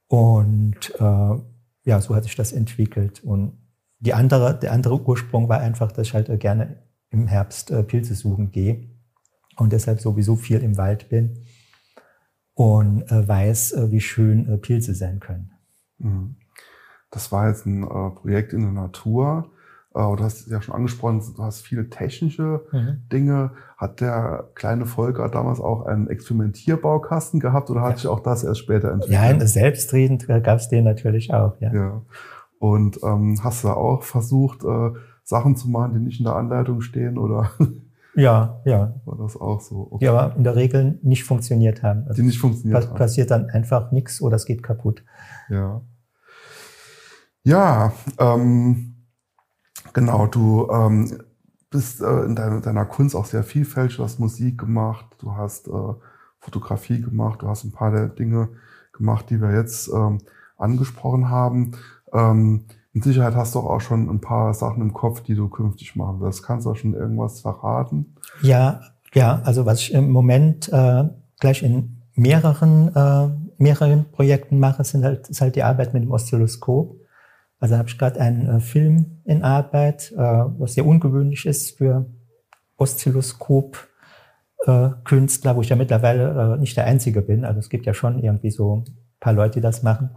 Und 0.08 0.92
äh, 0.98 1.38
ja, 1.84 2.00
so 2.00 2.14
hat 2.14 2.24
sich 2.24 2.34
das 2.34 2.52
entwickelt. 2.52 3.22
Und 3.22 3.58
die 4.00 4.14
andere, 4.14 4.58
der 4.58 4.72
andere 4.72 5.00
Ursprung 5.00 5.48
war 5.48 5.60
einfach, 5.60 5.92
dass 5.92 6.08
ich 6.08 6.14
halt 6.14 6.40
gerne 6.40 6.82
im 7.10 7.28
Herbst 7.28 7.70
äh, 7.70 7.84
Pilze 7.84 8.14
suchen 8.14 8.50
gehe 8.50 8.88
und 9.56 9.72
deshalb 9.72 10.00
sowieso 10.00 10.34
viel 10.34 10.58
im 10.58 10.76
Wald 10.76 11.08
bin 11.08 11.44
und 12.54 13.10
äh, 13.10 13.26
weiß, 13.26 13.72
äh, 13.72 13.90
wie 13.90 14.00
schön 14.00 14.48
äh, 14.48 14.58
Pilze 14.58 14.94
sein 14.94 15.20
können. 15.20 15.52
Mhm. 15.98 16.36
Das 17.10 17.32
war 17.32 17.48
jetzt 17.48 17.66
ein 17.66 17.82
äh, 17.82 18.10
Projekt 18.10 18.52
in 18.52 18.60
der 18.60 18.72
Natur. 18.72 19.50
Äh, 19.94 20.00
du 20.00 20.18
hast 20.20 20.40
es 20.40 20.46
ja 20.48 20.60
schon 20.60 20.74
angesprochen, 20.74 21.22
du 21.36 21.42
hast 21.42 21.62
viele 21.62 21.88
technische 21.90 22.62
mhm. 22.72 23.02
Dinge. 23.10 23.52
Hat 23.76 24.00
der 24.00 24.50
kleine 24.54 24.86
Volker 24.86 25.28
damals 25.28 25.60
auch 25.60 25.86
einen 25.86 26.08
Experimentierbaukasten 26.08 27.40
gehabt 27.40 27.70
oder 27.70 27.82
hat 27.82 27.90
ja. 27.92 27.96
sich 27.96 28.06
auch 28.06 28.20
das 28.20 28.44
erst 28.44 28.60
später 28.60 28.92
entwickelt? 28.92 29.40
Ja, 29.40 29.46
selbstredend 29.46 30.26
gab 30.26 30.58
es 30.58 30.68
den 30.68 30.84
natürlich 30.84 31.32
auch, 31.32 31.60
ja. 31.60 31.72
ja. 31.72 32.02
Und 32.58 33.00
ähm, 33.02 33.38
hast 33.42 33.64
du 33.64 33.68
da 33.68 33.74
auch 33.74 34.02
versucht, 34.02 34.64
äh, 34.64 34.90
Sachen 35.24 35.56
zu 35.56 35.68
machen, 35.68 35.94
die 35.94 36.00
nicht 36.00 36.20
in 36.20 36.24
der 36.24 36.36
Anleitung 36.36 36.80
stehen 36.80 37.18
oder? 37.18 37.50
Ja, 38.14 38.60
ja. 38.64 39.00
War 39.04 39.16
das 39.16 39.36
auch 39.36 39.60
so? 39.60 39.88
Okay. 39.90 40.04
Die 40.04 40.08
aber 40.08 40.36
in 40.36 40.44
der 40.44 40.56
Regel 40.56 40.98
nicht 41.02 41.24
funktioniert 41.24 41.82
haben. 41.82 42.04
Also 42.06 42.20
die 42.20 42.26
nicht 42.26 42.38
funktioniert 42.38 42.86
haben. 42.88 42.96
Passiert 42.96 43.30
dann 43.30 43.48
einfach 43.50 43.90
nichts 43.90 44.20
oder 44.20 44.36
es 44.36 44.44
geht 44.44 44.62
kaputt. 44.62 45.04
Ja. 45.48 45.82
Ja, 47.44 47.92
ähm, 48.18 49.06
genau, 49.92 50.26
du 50.26 50.68
ähm, 50.70 51.22
bist 51.70 52.00
äh, 52.00 52.20
in 52.24 52.36
deiner, 52.36 52.60
deiner 52.60 52.84
Kunst 52.84 53.16
auch 53.16 53.24
sehr 53.24 53.42
vielfältig. 53.42 53.96
Du 53.96 54.04
hast 54.04 54.20
Musik 54.20 54.58
gemacht, 54.58 55.06
du 55.18 55.34
hast 55.34 55.66
äh, 55.66 55.94
Fotografie 56.38 57.00
gemacht, 57.00 57.42
du 57.42 57.48
hast 57.48 57.64
ein 57.64 57.72
paar 57.72 57.90
der 57.90 58.08
Dinge 58.08 58.50
gemacht, 58.92 59.30
die 59.30 59.40
wir 59.40 59.52
jetzt 59.52 59.88
ähm, 59.88 60.18
angesprochen 60.56 61.30
haben. 61.30 61.72
Ähm, 62.12 62.66
mit 62.92 63.04
Sicherheit 63.04 63.34
hast 63.34 63.54
du 63.54 63.60
auch 63.60 63.80
schon 63.80 64.10
ein 64.10 64.20
paar 64.20 64.52
Sachen 64.52 64.82
im 64.82 64.92
Kopf, 64.92 65.22
die 65.22 65.34
du 65.34 65.48
künftig 65.48 65.96
machen 65.96 66.20
wirst. 66.20 66.42
Kannst 66.42 66.66
du 66.66 66.70
auch 66.70 66.76
schon 66.76 66.92
irgendwas 66.94 67.40
verraten? 67.40 68.14
Ja, 68.42 68.82
ja, 69.14 69.40
also 69.44 69.64
was 69.66 69.80
ich 69.80 69.94
im 69.94 70.10
Moment 70.10 70.68
äh, 70.72 71.04
gleich 71.40 71.62
in 71.62 72.02
mehreren, 72.14 72.94
äh, 72.94 73.28
mehreren 73.58 74.10
Projekten 74.10 74.58
mache, 74.58 74.84
sind 74.84 75.04
halt, 75.04 75.28
ist 75.28 75.40
halt 75.40 75.56
die 75.56 75.62
Arbeit 75.62 75.94
mit 75.94 76.02
dem 76.02 76.10
Oszilloskop. 76.10 76.96
Also 77.60 77.78
habe 77.78 77.88
ich 77.88 77.96
gerade 77.96 78.20
einen 78.20 78.46
äh, 78.46 78.60
Film 78.60 79.22
in 79.24 79.42
Arbeit, 79.42 80.12
äh, 80.12 80.18
was 80.18 80.74
sehr 80.74 80.84
ungewöhnlich 80.84 81.46
ist 81.46 81.78
für 81.78 82.04
Oszilloskop-Künstler, 82.76 85.52
äh, 85.52 85.56
wo 85.56 85.62
ich 85.62 85.68
ja 85.68 85.76
mittlerweile 85.76 86.54
äh, 86.54 86.58
nicht 86.58 86.76
der 86.76 86.86
Einzige 86.86 87.22
bin. 87.22 87.44
Also 87.44 87.60
es 87.60 87.68
gibt 87.70 87.86
ja 87.86 87.94
schon 87.94 88.18
irgendwie 88.18 88.50
so 88.50 88.76
ein 88.76 88.84
paar 89.20 89.32
Leute, 89.32 89.54
die 89.54 89.62
das 89.62 89.82
machen. 89.82 90.10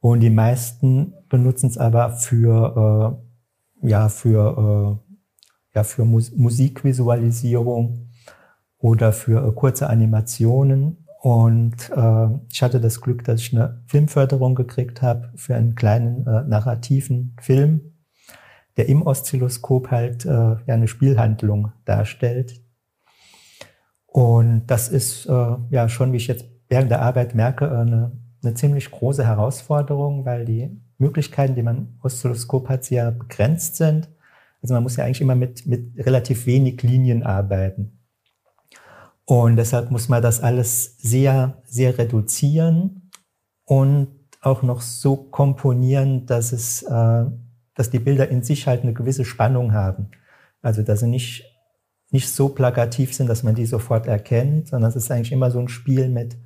Und 0.00 0.20
die 0.20 0.30
meisten 0.30 1.12
benutzen 1.28 1.68
es 1.68 1.78
aber 1.78 2.12
für, 2.12 3.20
äh, 3.82 3.88
ja, 3.88 4.08
für, 4.08 5.00
äh, 5.04 5.76
ja, 5.76 5.84
für 5.84 6.04
Mus 6.04 6.32
Musikvisualisierung 6.34 8.08
oder 8.78 9.12
für 9.12 9.46
äh, 9.46 9.52
kurze 9.52 9.88
Animationen 9.88 11.06
und 11.20 11.90
äh, 11.94 12.28
ich 12.50 12.62
hatte 12.62 12.80
das 12.80 13.02
Glück, 13.02 13.24
dass 13.24 13.42
ich 13.42 13.52
eine 13.52 13.82
Filmförderung 13.86 14.54
gekriegt 14.54 15.02
habe 15.02 15.30
für 15.36 15.54
einen 15.54 15.74
kleinen 15.74 16.26
äh, 16.26 16.44
narrativen 16.44 17.36
Film, 17.38 17.92
der 18.78 18.88
im 18.88 19.02
Oszilloskop 19.02 19.90
halt 19.90 20.24
äh, 20.24 20.30
ja, 20.30 20.60
eine 20.66 20.88
Spielhandlung 20.88 21.72
darstellt. 21.84 22.62
Und 24.06 24.66
das 24.66 24.88
ist 24.88 25.26
ja 25.26 25.88
schon, 25.88 26.12
wie 26.12 26.16
ich 26.16 26.26
jetzt 26.26 26.44
während 26.68 26.90
der 26.90 27.00
Arbeit 27.00 27.36
merke, 27.36 27.70
eine, 27.70 28.10
eine 28.42 28.54
ziemlich 28.54 28.90
große 28.90 29.26
Herausforderung, 29.26 30.24
weil 30.24 30.44
die 30.44 30.80
Möglichkeiten, 30.98 31.54
die 31.54 31.62
man 31.62 31.98
Oszilloskop 32.02 32.68
hat, 32.68 32.84
sehr 32.84 33.10
begrenzt 33.10 33.76
sind. 33.76 34.08
Also 34.62 34.74
man 34.74 34.82
muss 34.82 34.96
ja 34.96 35.04
eigentlich 35.04 35.20
immer 35.20 35.34
mit, 35.34 35.66
mit 35.66 36.04
relativ 36.04 36.46
wenig 36.46 36.82
Linien 36.82 37.22
arbeiten. 37.22 37.98
Und 39.24 39.56
deshalb 39.56 39.90
muss 39.90 40.08
man 40.08 40.22
das 40.22 40.40
alles 40.40 40.96
sehr, 40.98 41.62
sehr 41.64 41.96
reduzieren 41.96 43.10
und 43.64 44.08
auch 44.40 44.62
noch 44.62 44.80
so 44.80 45.16
komponieren, 45.16 46.26
dass 46.26 46.52
es, 46.52 46.82
äh, 46.82 47.24
dass 47.74 47.90
die 47.90 47.98
Bilder 47.98 48.28
in 48.28 48.42
sich 48.42 48.66
halt 48.66 48.82
eine 48.82 48.92
gewisse 48.92 49.24
Spannung 49.24 49.72
haben. 49.72 50.10
Also, 50.62 50.82
dass 50.82 51.00
sie 51.00 51.06
nicht, 51.06 51.44
nicht 52.10 52.28
so 52.28 52.48
plakativ 52.48 53.14
sind, 53.14 53.28
dass 53.28 53.42
man 53.42 53.54
die 53.54 53.66
sofort 53.66 54.06
erkennt, 54.06 54.68
sondern 54.68 54.90
es 54.90 54.96
ist 54.96 55.10
eigentlich 55.10 55.32
immer 55.32 55.50
so 55.50 55.60
ein 55.60 55.68
Spiel 55.68 56.08
mit 56.08 56.36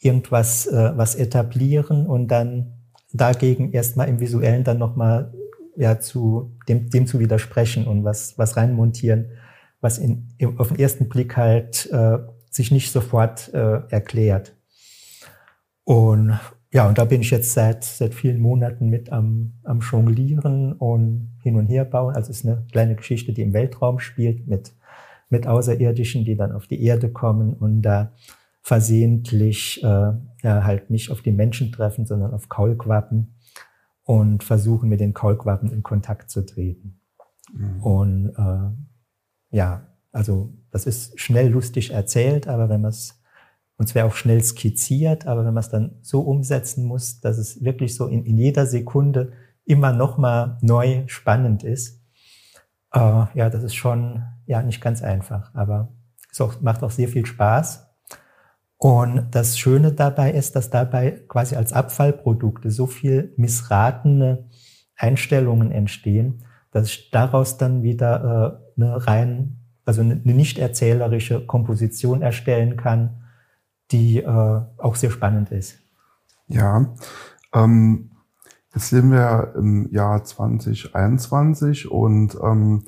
irgendwas, 0.00 0.66
äh, 0.66 0.92
was 0.96 1.14
etablieren 1.14 2.06
und 2.06 2.28
dann 2.28 2.74
dagegen 3.12 3.72
erstmal 3.72 4.08
im 4.08 4.20
Visuellen 4.20 4.64
dann 4.64 4.78
nochmal 4.78 5.32
ja, 5.76 5.98
zu 5.98 6.56
dem, 6.68 6.90
dem 6.90 7.06
zu 7.06 7.18
widersprechen 7.18 7.86
und 7.86 8.04
was, 8.04 8.38
was 8.38 8.56
reinmontieren 8.56 9.30
was 9.84 9.98
in, 9.98 10.26
auf 10.56 10.68
den 10.68 10.78
ersten 10.78 11.10
Blick 11.10 11.36
halt 11.36 11.90
äh, 11.92 12.18
sich 12.50 12.70
nicht 12.72 12.90
sofort 12.90 13.52
äh, 13.52 13.82
erklärt. 13.90 14.56
Und 15.84 16.40
ja, 16.72 16.88
und 16.88 16.96
da 16.96 17.04
bin 17.04 17.20
ich 17.20 17.30
jetzt 17.30 17.52
seit, 17.52 17.84
seit 17.84 18.14
vielen 18.14 18.40
Monaten 18.40 18.88
mit 18.88 19.12
am, 19.12 19.52
am 19.62 19.80
Jonglieren 19.80 20.72
und 20.72 21.36
hin 21.42 21.56
und 21.56 21.66
her 21.66 21.84
bauen. 21.84 22.14
Also 22.16 22.30
es 22.30 22.38
ist 22.38 22.46
eine 22.46 22.64
kleine 22.72 22.96
Geschichte, 22.96 23.34
die 23.34 23.42
im 23.42 23.52
Weltraum 23.52 23.98
spielt 23.98 24.48
mit, 24.48 24.72
mit 25.28 25.46
Außerirdischen, 25.46 26.24
die 26.24 26.34
dann 26.34 26.52
auf 26.52 26.66
die 26.66 26.82
Erde 26.82 27.10
kommen 27.10 27.52
und 27.52 27.82
da 27.82 28.12
versehentlich 28.64 29.84
äh, 29.84 30.12
halt 30.42 30.88
nicht 30.88 31.10
auf 31.10 31.20
die 31.20 31.32
Menschen 31.32 31.70
treffen, 31.70 32.06
sondern 32.06 32.32
auf 32.32 32.48
Kaulquappen 32.48 33.36
und 34.04 34.42
versuchen 34.42 34.88
mit 34.88 35.00
den 35.00 35.12
Kaulquappen 35.12 35.70
in 35.70 35.82
Kontakt 35.82 36.30
zu 36.30 36.46
treten. 36.46 36.98
Mhm. 37.52 37.82
Und 37.82 38.28
äh, 38.36 39.56
ja, 39.56 39.86
also 40.12 40.54
das 40.70 40.86
ist 40.86 41.20
schnell 41.20 41.50
lustig 41.50 41.90
erzählt, 41.90 42.48
aber 42.48 42.70
wenn 42.70 42.80
man 42.80 42.88
es, 42.88 43.20
und 43.76 43.86
zwar 43.86 44.06
auch 44.06 44.14
schnell 44.14 44.42
skizziert, 44.42 45.26
aber 45.26 45.44
wenn 45.44 45.52
man 45.52 45.62
es 45.62 45.68
dann 45.68 45.98
so 46.00 46.22
umsetzen 46.22 46.86
muss, 46.86 47.20
dass 47.20 47.36
es 47.36 47.62
wirklich 47.62 47.94
so 47.94 48.06
in, 48.06 48.24
in 48.24 48.38
jeder 48.38 48.64
Sekunde 48.64 49.32
immer 49.66 49.92
noch 49.92 50.16
mal 50.16 50.56
neu 50.62 51.04
spannend 51.06 51.64
ist, 51.64 52.02
äh, 52.94 52.98
ja, 52.98 53.50
das 53.50 53.62
ist 53.62 53.74
schon 53.74 54.22
ja 54.46 54.62
nicht 54.62 54.80
ganz 54.80 55.02
einfach, 55.02 55.54
aber 55.54 55.92
es 56.30 56.40
auch, 56.40 56.62
macht 56.62 56.82
auch 56.82 56.90
sehr 56.90 57.08
viel 57.08 57.26
Spaß. 57.26 57.93
Und 58.84 59.28
das 59.30 59.58
Schöne 59.58 59.92
dabei 59.92 60.32
ist, 60.32 60.56
dass 60.56 60.68
dabei 60.68 61.12
quasi 61.26 61.56
als 61.56 61.72
Abfallprodukte 61.72 62.70
so 62.70 62.86
viel 62.86 63.32
missratene 63.38 64.50
Einstellungen 64.94 65.72
entstehen, 65.72 66.44
dass 66.70 66.88
ich 66.88 67.10
daraus 67.10 67.56
dann 67.56 67.82
wieder 67.82 68.60
äh, 68.76 68.82
eine 68.82 69.06
rein, 69.06 69.56
also 69.86 70.02
eine 70.02 70.16
nicht 70.16 70.58
erzählerische 70.58 71.46
Komposition 71.46 72.20
erstellen 72.20 72.76
kann, 72.76 73.22
die 73.90 74.18
äh, 74.18 74.60
auch 74.76 74.96
sehr 74.96 75.10
spannend 75.10 75.50
ist. 75.50 75.78
Ja, 76.48 76.94
ähm, 77.54 78.10
jetzt 78.74 78.92
leben 78.92 79.12
wir 79.12 79.54
im 79.56 79.90
Jahr 79.92 80.24
2021 80.24 81.90
und 81.90 82.36
ähm, 82.38 82.84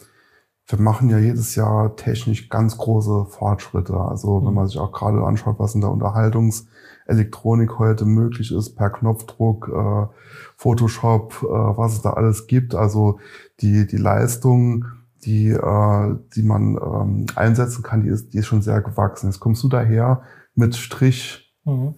wir 0.69 0.81
machen 0.81 1.09
ja 1.11 1.19
jedes 1.19 1.55
Jahr 1.55 1.95
technisch 1.95 2.49
ganz 2.49 2.77
große 2.77 3.27
Fortschritte. 3.27 3.95
Also 3.95 4.41
wenn 4.43 4.49
mhm. 4.49 4.55
man 4.55 4.67
sich 4.67 4.79
auch 4.79 4.93
gerade 4.93 5.23
anschaut, 5.25 5.59
was 5.59 5.75
in 5.75 5.81
der 5.81 5.91
Unterhaltungselektronik 5.91 7.79
heute 7.79 8.05
möglich 8.05 8.53
ist, 8.53 8.75
per 8.75 8.91
Knopfdruck, 8.91 9.69
äh, 9.69 10.07
Photoshop, 10.57 11.35
äh, 11.43 11.47
was 11.47 11.93
es 11.95 12.03
da 12.03 12.15
alles 12.15 12.49
gibt. 12.49 12.75
Also 12.75 13.21
die, 13.61 13.87
die 13.87 13.97
Leistung, 13.97 14.87
die, 15.25 15.51
äh, 15.51 16.17
die 16.35 16.43
man 16.43 16.77
ähm, 16.77 17.27
einsetzen 17.37 17.85
kann, 17.85 18.03
die 18.03 18.09
ist, 18.09 18.35
die 18.35 18.39
ist 18.39 18.47
schon 18.47 18.63
sehr 18.63 18.81
gewachsen. 18.83 19.27
Jetzt 19.27 19.41
kommst 19.41 19.63
du 19.63 19.69
daher 19.69 20.23
mit 20.55 20.75
Strich. 20.75 21.55
Mhm. 21.65 21.95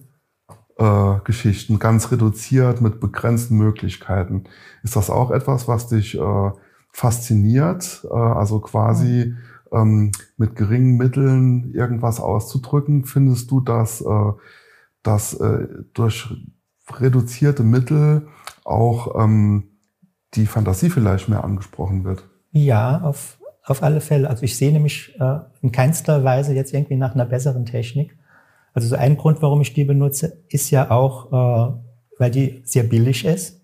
Äh, 0.77 1.19
Geschichten, 1.25 1.77
ganz 1.77 2.09
reduziert 2.09 2.79
mit 2.79 3.01
begrenzten 3.01 3.57
Möglichkeiten. 3.57 4.45
Ist 4.81 4.95
das 4.95 5.09
auch 5.09 5.29
etwas, 5.29 5.67
was 5.67 5.87
dich 5.87 6.17
äh, 6.17 6.51
fasziniert, 6.99 8.05
äh, 8.11 8.13
also 8.13 8.59
quasi 8.59 9.33
ähm, 9.71 10.11
mit 10.35 10.57
geringen 10.57 10.97
Mitteln 10.97 11.73
irgendwas 11.73 12.19
auszudrücken. 12.19 13.05
Findest 13.05 13.49
du, 13.51 13.61
dass, 13.61 14.01
äh, 14.01 14.31
dass 15.01 15.33
äh, 15.35 15.67
durch 15.93 16.27
reduzierte 16.91 17.63
Mittel 17.63 18.27
auch 18.65 19.15
ähm, 19.17 19.69
die 20.33 20.45
Fantasie 20.45 20.89
vielleicht 20.89 21.29
mehr 21.29 21.45
angesprochen 21.45 22.03
wird? 22.03 22.27
Ja, 22.51 22.99
auf, 23.01 23.37
auf 23.63 23.81
alle 23.81 24.01
Fälle. 24.01 24.29
Also 24.29 24.43
ich 24.43 24.57
sehe 24.57 24.73
nämlich 24.73 25.15
äh, 25.21 25.39
in 25.61 25.71
keinster 25.71 26.25
Weise 26.25 26.53
jetzt 26.53 26.73
irgendwie 26.73 26.97
nach 26.97 27.15
einer 27.15 27.25
besseren 27.25 27.65
Technik. 27.65 28.17
Also 28.73 28.89
so 28.89 28.97
ein 28.97 29.15
Grund, 29.15 29.41
warum 29.41 29.61
ich 29.61 29.73
die 29.73 29.85
benutze, 29.85 30.43
ist 30.49 30.69
ja 30.69 30.91
auch, 30.91 31.31
äh, 31.31 31.73
weil 32.17 32.31
die 32.31 32.61
sehr 32.65 32.83
billig 32.83 33.23
ist 33.23 33.58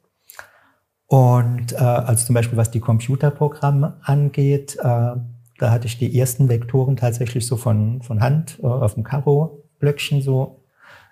und 1.08 1.74
äh, 1.74 1.78
also 1.78 2.26
zum 2.26 2.36
Beispiel 2.36 2.58
was 2.58 2.72
die 2.72 2.80
Computerprogramme 2.80 3.98
angeht, 4.02 4.78
äh, 4.80 5.15
da 5.58 5.72
hatte 5.72 5.88
ich 5.88 5.98
die 5.98 6.18
ersten 6.18 6.50
Vektoren 6.50 6.98
tatsächlich 6.98 7.46
so 7.48 7.58
von, 7.58 8.02
von 8.02 8.22
Hand 8.22 8.60
äh, 8.62 8.65
auf 8.65 8.96
dem 8.96 9.04
Karo-Blöckchen 9.04 10.22
so 10.22 10.63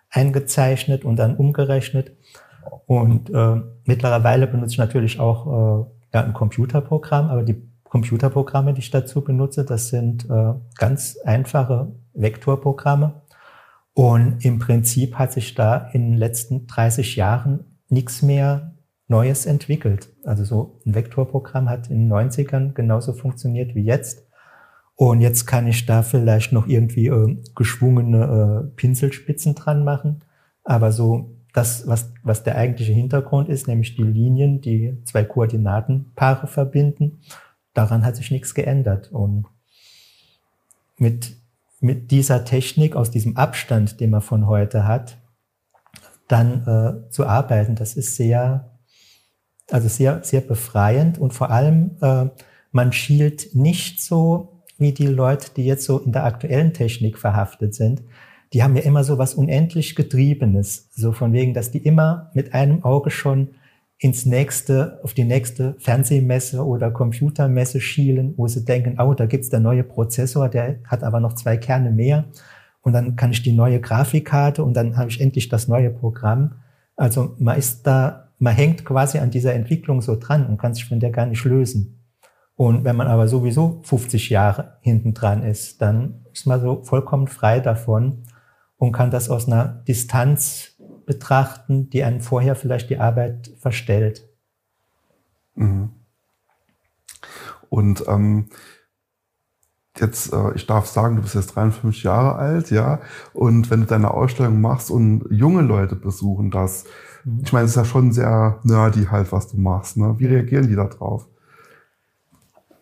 eingezeichnet 0.10 1.06
und 1.06 1.18
dann 1.18 1.36
umgerechnet. 1.36 2.12
Und 2.86 3.30
äh, 3.30 3.62
mittlerweile 3.86 4.48
benutze 4.48 4.74
ich 4.74 4.78
natürlich 4.78 5.20
auch 5.20 5.48
äh, 5.48 5.86
ja, 6.14 6.24
ein 6.24 6.34
Computerprogramm, 6.34 7.30
aber 7.30 7.44
die 7.44 7.62
Computerprogramme, 7.84 8.74
die 8.74 8.80
ich 8.80 8.92
dazu 8.92 9.22
benutze, 9.22 9.64
das 9.64 9.90
sind 9.90 10.30
äh, 10.30 10.54
ganz 10.76 11.18
einfache 11.24 11.92
Vektorprogramme. 12.14 13.22
Und 13.94 14.44
im 14.44 14.58
Prinzip 14.58 15.16
hat 15.16 15.32
sich 15.32 15.54
da 15.54 15.90
in 15.94 16.12
den 16.12 16.18
letzten 16.18 16.66
30 16.66 17.16
Jahren 17.16 17.78
nichts 17.90 18.24
mehr 18.24 18.74
Neues 19.08 19.46
entwickelt. 19.46 20.10
Also 20.24 20.44
so 20.44 20.80
ein 20.86 20.96
Vektorprogramm 20.96 21.70
hat 21.70 21.90
in 21.90 22.08
den 22.08 22.14
90ern 22.14 22.74
genauso 22.74 23.14
funktioniert 23.14 23.76
wie 23.76 23.84
jetzt. 23.84 24.28
Und 24.96 25.22
jetzt 25.22 25.46
kann 25.46 25.68
ich 25.68 25.86
da 25.86 26.04
vielleicht 26.04 26.52
noch 26.52 26.68
irgendwie 26.68 27.08
äh, 27.08 27.38
geschwungene 27.56 28.70
äh, 28.72 28.76
Pinselspitzen 28.76 29.56
dran 29.56 29.84
machen. 29.84 30.24
Aber 30.64 30.92
so 30.92 31.36
das, 31.54 31.88
was, 31.88 32.12
was 32.24 32.44
der 32.44 32.58
eigentliche 32.58 32.94
Hintergrund 32.94 33.50
ist, 33.50 33.68
nämlich 33.68 33.96
die 33.96 34.04
Linien, 34.04 34.62
die 34.62 35.02
zwei 35.06 35.24
Koordinatenpaare 35.24 36.48
verbinden, 36.48 37.22
daran 37.74 38.06
hat 38.06 38.16
sich 38.16 38.32
nichts 38.32 38.54
geändert. 38.54 39.12
Und 39.12 39.46
mit, 40.98 41.36
mit 41.80 42.12
dieser 42.12 42.46
Technik, 42.46 42.96
aus 42.96 43.12
diesem 43.12 43.38
Abstand, 43.38 44.00
den 44.00 44.10
man 44.10 44.22
von 44.22 44.48
heute 44.48 44.88
hat, 44.88 45.18
dann 46.28 46.66
äh, 46.66 47.10
zu 47.10 47.28
arbeiten, 47.28 47.76
das 47.76 47.96
ist 47.96 48.16
sehr, 48.16 48.73
also 49.72 49.88
sehr, 49.88 50.24
sehr 50.24 50.42
befreiend 50.42 51.18
und 51.18 51.34
vor 51.34 51.52
allem, 51.52 51.92
äh, 52.02 52.26
man 52.72 52.92
schielt 52.92 53.56
nicht 53.56 54.02
so 54.02 54.64
wie 54.78 54.92
die 54.92 55.08
Leute, 55.08 55.52
die 55.56 55.66
jetzt 55.66 55.86
so 55.86 56.00
in 56.00 56.12
der 56.12 56.26
aktuellen 56.26 56.74
Technik 56.74 57.18
verhaftet 57.18 57.76
sind, 57.76 58.02
die 58.54 58.62
haben 58.62 58.76
ja 58.76 58.84
immer 58.84 59.04
so 59.04 59.18
was 59.18 59.34
unendlich 59.34 59.96
Getriebenes, 59.96 60.90
so 60.92 61.12
von 61.12 61.34
wegen, 61.34 61.54
dass 61.54 61.72
die 61.72 61.80
immer 61.80 62.32
mit 62.34 62.54
einem 62.54 62.84
Auge 62.84 63.10
schon 63.10 63.50
ins 63.98 64.26
nächste, 64.26 65.00
auf 65.04 65.14
die 65.14 65.24
nächste 65.24 65.76
Fernsehmesse 65.80 66.66
oder 66.66 66.92
Computermesse 66.92 67.80
schielen, 67.80 68.34
wo 68.38 68.48
sie 68.48 68.66
denken, 68.66 69.00
oh, 69.00 69.14
da 69.14 69.26
gibt's 69.26 69.50
der 69.50 69.62
neue 69.62 69.84
Prozessor, 69.84 70.50
der 70.50 70.80
hat 70.86 71.04
aber 71.04 71.20
noch 71.20 71.34
zwei 71.34 71.58
Kerne 71.58 71.90
mehr. 71.90 72.26
Und 72.82 72.94
dann 72.94 73.16
kann 73.16 73.32
ich 73.32 73.42
die 73.44 73.54
neue 73.54 73.80
Grafikkarte 73.80 74.62
und 74.64 74.74
dann 74.74 74.98
habe 74.98 75.10
ich 75.10 75.22
endlich 75.22 75.48
das 75.48 75.70
neue 75.70 75.90
Programm. 75.90 76.56
Also 76.98 77.36
man 77.40 77.58
ist 77.58 77.88
da, 77.88 78.23
man 78.40 78.54
hängt 78.54 78.86
quasi 78.86 79.20
an 79.20 79.32
dieser 79.32 79.54
Entwicklung 79.54 80.02
so 80.02 80.16
dran 80.16 80.46
und 80.48 80.58
kann 80.58 80.74
sich 80.74 80.86
von 80.86 81.00
der 81.00 81.12
gar 81.12 81.26
nicht 81.26 81.44
lösen. 81.46 82.04
Und 82.56 82.84
wenn 82.84 82.96
man 82.96 83.08
aber 83.08 83.28
sowieso 83.28 83.82
50 83.84 84.30
Jahre 84.30 84.78
hinten 84.82 85.14
dran 85.14 85.44
ist, 85.44 85.82
dann 85.82 86.26
ist 86.34 86.46
man 86.46 86.62
so 86.62 86.84
vollkommen 86.84 87.28
frei 87.28 87.60
davon 87.60 88.24
und 88.78 88.92
kann 88.92 89.12
das 89.12 89.30
aus 89.30 89.48
einer 89.48 89.84
Distanz 89.88 90.76
betrachten, 91.06 91.90
die 91.90 92.04
einen 92.04 92.22
vorher 92.22 92.56
vielleicht 92.56 92.90
die 92.90 93.00
Arbeit 93.00 93.52
verstellt. 93.60 94.28
Mhm. 95.56 95.92
Und 97.70 98.04
ähm, 98.08 98.50
jetzt, 99.98 100.32
äh, 100.32 100.54
ich 100.56 100.68
darf 100.68 100.86
sagen, 100.86 101.16
du 101.16 101.22
bist 101.22 101.36
jetzt 101.36 101.56
53 101.56 102.04
Jahre 102.04 102.36
alt, 102.36 102.72
ja, 102.72 103.02
und 103.34 103.70
wenn 103.70 103.82
du 103.82 103.88
deine 103.88 104.12
Ausstellung 104.12 104.62
machst 104.62 104.92
und 104.92 105.26
junge 105.32 105.62
Leute 105.62 105.96
besuchen 105.96 106.52
das. 106.52 106.86
Ich 107.44 107.54
meine, 107.54 107.66
es 107.66 107.72
ist 107.72 107.78
ja 107.78 107.86
schon 107.86 108.12
sehr 108.12 108.60
nerdy 108.64 109.06
halt, 109.06 109.32
was 109.32 109.48
du 109.48 109.58
machst, 109.58 109.98
ne? 109.98 110.16
Wie 110.18 110.26
reagieren 110.26 110.68
die 110.68 110.76
da 110.76 110.86
drauf? 110.86 111.28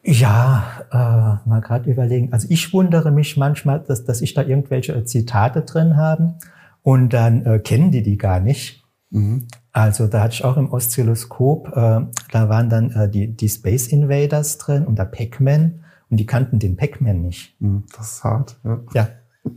Ja, 0.04 0.64
äh, 0.92 1.48
mal 1.48 1.62
gerade 1.62 1.92
überlegen. 1.92 2.34
Also 2.34 2.48
ich 2.50 2.74
wundere 2.74 3.12
mich 3.12 3.38
manchmal, 3.38 3.82
dass, 3.82 4.04
dass 4.04 4.22
ich 4.22 4.34
da 4.34 4.42
irgendwelche 4.42 4.94
äh, 4.94 5.06
Zitate 5.06 5.62
drin 5.62 5.96
habe 5.96 6.36
und 6.82 7.14
dann 7.14 7.46
äh, 7.46 7.60
kennen 7.60 7.92
die 7.92 8.02
die 8.02 8.18
gar 8.18 8.40
nicht. 8.40 8.84
Mhm. 9.12 9.48
Also 9.72 10.08
da 10.08 10.24
hatte 10.24 10.34
ich 10.34 10.44
auch 10.44 10.58
im 10.58 10.72
Oszilloskop, 10.72 11.68
äh, 11.70 12.02
da 12.32 12.50
waren 12.50 12.70
dann 12.70 12.92
äh, 12.92 13.10
die, 13.10 13.28
die 13.28 13.50
Space 13.50 13.88
Invaders 13.88 14.58
drin 14.58 14.86
und 14.86 14.98
der 14.98 15.06
Pac-Man 15.06 15.84
und 16.10 16.18
die 16.18 16.26
kannten 16.26 16.58
den 16.58 16.78
Pac-Man 16.78 17.22
nicht. 17.22 17.56
Mhm, 17.62 17.84
das 17.96 18.14
ist 18.14 18.24
hart. 18.24 18.60
Ja. 18.64 18.80
ja. 18.94 19.08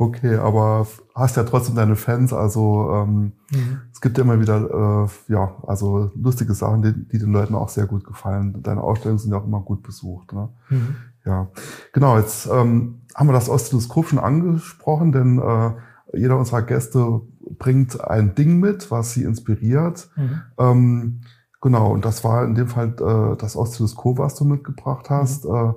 Okay, 0.00 0.36
aber 0.36 0.86
hast 1.14 1.36
ja 1.36 1.42
trotzdem 1.42 1.74
deine 1.74 1.94
Fans, 1.94 2.32
also 2.32 2.90
ähm, 2.90 3.32
mhm. 3.50 3.80
es 3.92 4.00
gibt 4.00 4.16
ja 4.16 4.24
immer 4.24 4.40
wieder, 4.40 5.04
äh, 5.06 5.30
ja, 5.30 5.56
also 5.66 6.10
lustige 6.14 6.54
Sachen, 6.54 6.80
die, 6.80 6.94
die, 6.94 7.18
den 7.18 7.32
Leuten 7.32 7.54
auch 7.54 7.68
sehr 7.68 7.84
gut 7.84 8.04
gefallen. 8.04 8.62
Deine 8.62 8.82
Ausstellungen 8.82 9.18
sind 9.18 9.30
ja 9.30 9.36
auch 9.36 9.44
immer 9.44 9.60
gut 9.60 9.82
besucht. 9.82 10.32
Ne? 10.32 10.48
Mhm. 10.70 10.96
Ja, 11.26 11.48
genau, 11.92 12.16
jetzt 12.16 12.46
ähm, 12.46 13.02
haben 13.14 13.28
wir 13.28 13.34
das 13.34 13.50
Oszilloskop 13.50 14.08
schon 14.08 14.18
angesprochen, 14.18 15.12
denn 15.12 15.38
äh, 15.38 15.72
jeder 16.16 16.38
unserer 16.38 16.62
Gäste 16.62 17.20
bringt 17.58 18.00
ein 18.00 18.34
Ding 18.34 18.58
mit, 18.58 18.90
was 18.90 19.12
sie 19.12 19.24
inspiriert. 19.24 20.08
Mhm. 20.16 20.40
Ähm, 20.56 21.20
genau, 21.60 21.92
und 21.92 22.06
das 22.06 22.24
war 22.24 22.46
in 22.46 22.54
dem 22.54 22.68
Fall 22.68 22.94
äh, 22.98 23.36
das 23.36 23.54
Oszilloskop, 23.54 24.16
was 24.16 24.34
du 24.34 24.46
mitgebracht 24.46 25.10
hast. 25.10 25.44
Mhm. 25.44 25.54
Äh, 25.54 25.72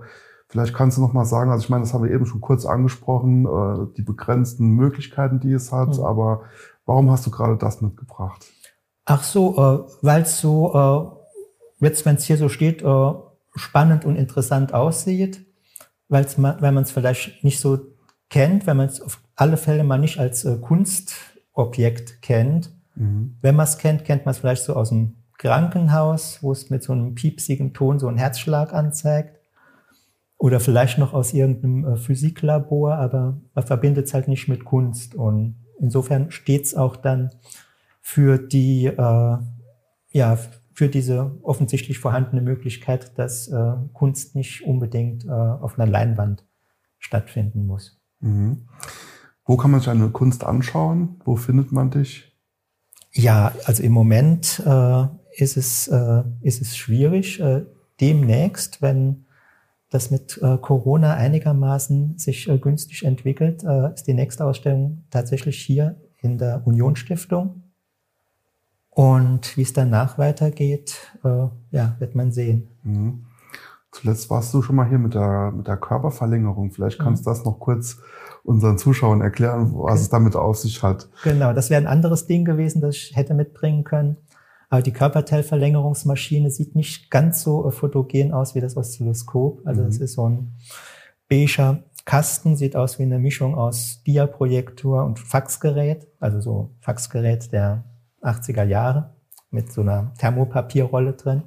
Vielleicht 0.53 0.75
kannst 0.75 0.97
du 0.97 1.01
noch 1.01 1.13
mal 1.13 1.25
sagen, 1.25 1.49
also 1.49 1.63
ich 1.63 1.69
meine, 1.71 1.81
das 1.81 1.95
haben 1.95 2.03
wir 2.03 2.11
eben 2.11 2.27
schon 2.27 2.39
kurz 2.39 2.67
angesprochen, 2.67 3.47
äh, 3.47 3.91
die 3.97 4.03
begrenzten 4.03 4.67
Möglichkeiten, 4.67 5.39
die 5.39 5.51
es 5.51 5.71
hat, 5.71 5.97
mhm. 5.97 6.03
aber 6.03 6.43
warum 6.85 7.09
hast 7.09 7.25
du 7.25 7.31
gerade 7.31 7.57
das 7.57 7.81
mitgebracht? 7.81 8.45
Ach 9.05 9.23
so, 9.23 9.57
äh, 9.57 9.91
weil 10.03 10.21
es 10.21 10.39
so, 10.39 11.17
äh, 11.81 11.83
jetzt 11.83 12.05
wenn 12.05 12.17
es 12.17 12.25
hier 12.25 12.37
so 12.37 12.49
steht, 12.49 12.85
spannend 13.55 14.05
und 14.05 14.15
interessant 14.15 14.75
aussieht, 14.75 15.43
weil's 16.07 16.39
weil 16.39 16.71
man 16.71 16.83
es 16.83 16.91
vielleicht 16.91 17.43
nicht 17.43 17.59
so 17.59 17.79
kennt, 18.29 18.67
wenn 18.67 18.77
man 18.77 18.85
es 18.85 19.01
auf 19.01 19.21
alle 19.35 19.57
Fälle 19.57 19.83
mal 19.83 19.97
nicht 19.97 20.19
als 20.19 20.47
Kunstobjekt 20.61 22.21
kennt. 22.21 22.71
Mhm. 22.93 23.37
Wenn 23.41 23.55
man 23.55 23.65
es 23.65 23.79
kennt, 23.79 24.05
kennt 24.05 24.25
man 24.25 24.33
es 24.33 24.37
vielleicht 24.37 24.65
so 24.65 24.75
aus 24.75 24.89
dem 24.89 25.15
Krankenhaus, 25.39 26.43
wo 26.43 26.51
es 26.51 26.69
mit 26.69 26.83
so 26.83 26.93
einem 26.93 27.15
piepsigen 27.15 27.73
Ton 27.73 27.97
so 27.97 28.07
einen 28.07 28.19
Herzschlag 28.19 28.71
anzeigt. 28.71 29.39
Oder 30.43 30.59
vielleicht 30.59 30.97
noch 30.97 31.13
aus 31.13 31.33
irgendeinem 31.33 31.85
äh, 31.85 31.95
Physiklabor, 31.95 32.95
aber 32.95 33.39
man 33.55 33.65
verbindet 33.65 34.07
es 34.07 34.13
halt 34.13 34.27
nicht 34.27 34.49
mit 34.49 34.65
Kunst. 34.65 35.15
Und 35.15 35.55
insofern 35.79 36.31
steht 36.31 36.65
es 36.65 36.75
auch 36.75 36.97
dann 36.97 37.29
für 38.01 38.37
die, 38.39 38.87
äh, 38.87 39.37
ja, 40.11 40.37
für 40.73 40.89
diese 40.89 41.39
offensichtlich 41.43 41.97
vorhandene 41.97 42.41
Möglichkeit, 42.41 43.17
dass 43.17 43.47
äh, 43.47 43.71
Kunst 43.93 44.35
nicht 44.35 44.65
unbedingt 44.65 45.23
äh, 45.23 45.29
auf 45.29 45.79
einer 45.79 45.89
Leinwand 45.89 46.45
stattfinden 46.99 47.65
muss. 47.65 48.01
Mhm. 48.19 48.67
Wo 49.45 49.55
kann 49.55 49.71
man 49.71 49.79
sich 49.79 49.87
eine 49.87 50.09
Kunst 50.09 50.43
anschauen? 50.43 51.21
Wo 51.23 51.37
findet 51.37 51.71
man 51.71 51.89
dich? 51.89 52.37
Ja, 53.13 53.53
also 53.63 53.81
im 53.81 53.93
Moment 53.93 54.61
äh, 54.65 55.05
ist, 55.37 55.55
es, 55.55 55.87
äh, 55.87 56.23
ist 56.41 56.61
es 56.61 56.75
schwierig. 56.75 57.39
Äh, 57.39 57.63
demnächst, 58.01 58.81
wenn 58.81 59.23
das 59.93 60.09
mit 60.09 60.39
äh, 60.41 60.57
Corona 60.57 61.13
einigermaßen 61.13 62.17
sich 62.17 62.49
äh, 62.49 62.57
günstig 62.57 63.05
entwickelt, 63.05 63.63
äh, 63.63 63.93
ist 63.93 64.07
die 64.07 64.15
nächste 64.15 64.43
Ausstellung 64.43 65.03
tatsächlich 65.11 65.59
hier 65.59 66.01
in 66.21 66.39
der 66.39 66.65
Union 66.65 66.95
Stiftung. 66.95 67.61
Und 68.89 69.55
wie 69.55 69.61
es 69.61 69.73
danach 69.73 70.19
weitergeht, 70.19 71.15
ja, 71.71 71.95
wird 71.97 72.13
man 72.13 72.31
sehen. 72.31 72.69
Mhm. 72.83 73.25
Zuletzt 73.91 74.29
warst 74.29 74.53
du 74.53 74.61
schon 74.61 74.75
mal 74.75 74.87
hier 74.87 74.99
mit 74.99 75.15
der, 75.15 75.51
mit 75.51 75.67
der 75.67 75.77
Körperverlängerung. 75.77 76.69
Vielleicht 76.69 76.99
kannst 76.99 77.25
du 77.25 77.29
mhm. 77.29 77.33
das 77.33 77.43
noch 77.45 77.59
kurz 77.59 77.97
unseren 78.43 78.77
Zuschauern 78.77 79.21
erklären, 79.21 79.73
was 79.73 79.93
okay. 79.93 80.01
es 80.01 80.09
damit 80.09 80.35
auf 80.35 80.57
sich 80.57 80.83
hat. 80.83 81.09
Genau, 81.23 81.53
das 81.53 81.71
wäre 81.71 81.81
ein 81.81 81.87
anderes 81.87 82.27
Ding 82.27 82.45
gewesen, 82.45 82.81
das 82.81 82.95
ich 82.95 83.15
hätte 83.15 83.33
mitbringen 83.33 83.83
können. 83.83 84.17
Aber 84.73 84.81
die 84.81 84.91
Körperteilverlängerungsmaschine 84.91 86.49
sieht 86.49 86.75
nicht 86.75 87.11
ganz 87.11 87.43
so 87.43 87.67
äh, 87.67 87.71
fotogen 87.71 88.33
aus 88.33 88.55
wie 88.55 88.59
das 88.59 88.75
Oszilloskop. 88.75 89.61
Also 89.65 89.83
es 89.83 89.99
mhm. 89.99 90.03
ist 90.03 90.13
so 90.13 90.27
ein 90.27 90.55
beiger 91.29 91.83
Kasten, 92.05 92.55
sieht 92.55 92.75
aus 92.75 92.97
wie 92.97 93.03
eine 93.03 93.19
Mischung 93.19 93.53
aus 93.53 94.01
Diaprojektor 94.01 95.05
und 95.05 95.19
Faxgerät. 95.19 96.07
Also 96.19 96.41
so 96.41 96.75
Faxgerät 96.79 97.51
der 97.51 97.83
80er 98.23 98.63
Jahre 98.63 99.13
mit 99.51 99.71
so 99.71 99.81
einer 99.81 100.11
Thermopapierrolle 100.17 101.13
drin. 101.13 101.43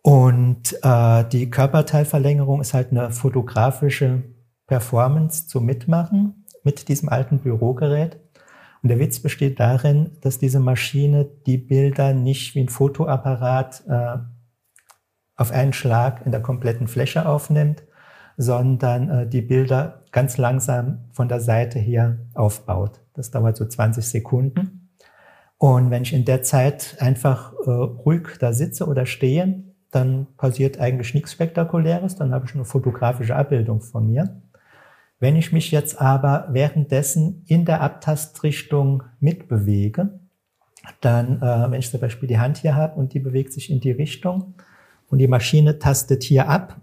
Und 0.00 0.78
äh, 0.84 1.24
die 1.24 1.50
Körperteilverlängerung 1.50 2.60
ist 2.60 2.74
halt 2.74 2.92
eine 2.92 3.10
fotografische 3.10 4.22
Performance 4.68 5.48
zum 5.48 5.64
Mitmachen 5.64 6.44
mit 6.62 6.86
diesem 6.86 7.08
alten 7.08 7.40
Bürogerät. 7.40 8.20
Und 8.84 8.90
der 8.90 8.98
Witz 8.98 9.18
besteht 9.18 9.60
darin, 9.60 10.10
dass 10.20 10.38
diese 10.38 10.60
Maschine 10.60 11.24
die 11.46 11.56
Bilder 11.56 12.12
nicht 12.12 12.54
wie 12.54 12.60
ein 12.60 12.68
Fotoapparat 12.68 13.82
äh, 13.88 14.18
auf 15.36 15.52
einen 15.52 15.72
Schlag 15.72 16.26
in 16.26 16.32
der 16.32 16.42
kompletten 16.42 16.86
Fläche 16.86 17.26
aufnimmt, 17.26 17.82
sondern 18.36 19.08
äh, 19.08 19.26
die 19.26 19.40
Bilder 19.40 20.02
ganz 20.12 20.36
langsam 20.36 21.06
von 21.12 21.28
der 21.28 21.40
Seite 21.40 21.78
her 21.78 22.18
aufbaut. 22.34 23.00
Das 23.14 23.30
dauert 23.30 23.56
so 23.56 23.64
20 23.64 24.04
Sekunden. 24.04 24.90
Und 25.56 25.90
wenn 25.90 26.02
ich 26.02 26.12
in 26.12 26.26
der 26.26 26.42
Zeit 26.42 26.98
einfach 27.00 27.54
äh, 27.64 27.70
ruhig 27.70 28.36
da 28.38 28.52
sitze 28.52 28.86
oder 28.86 29.06
stehe, 29.06 29.64
dann 29.92 30.26
passiert 30.36 30.78
eigentlich 30.78 31.14
nichts 31.14 31.32
Spektakuläres, 31.32 32.16
dann 32.16 32.34
habe 32.34 32.44
ich 32.44 32.54
eine 32.54 32.66
fotografische 32.66 33.34
Abbildung 33.34 33.80
von 33.80 34.06
mir. 34.06 34.42
Wenn 35.24 35.36
ich 35.36 35.52
mich 35.52 35.70
jetzt 35.70 36.02
aber 36.02 36.48
währenddessen 36.50 37.44
in 37.46 37.64
der 37.64 37.80
Abtastrichtung 37.80 39.04
mitbewege, 39.20 40.20
dann, 41.00 41.40
äh, 41.40 41.70
wenn 41.70 41.80
ich 41.80 41.90
zum 41.90 41.98
Beispiel 41.98 42.28
die 42.28 42.38
Hand 42.38 42.58
hier 42.58 42.74
habe 42.74 43.00
und 43.00 43.14
die 43.14 43.20
bewegt 43.20 43.50
sich 43.50 43.70
in 43.70 43.80
die 43.80 43.92
Richtung 43.92 44.52
und 45.08 45.16
die 45.16 45.26
Maschine 45.26 45.78
tastet 45.78 46.24
hier 46.24 46.50
ab 46.50 46.78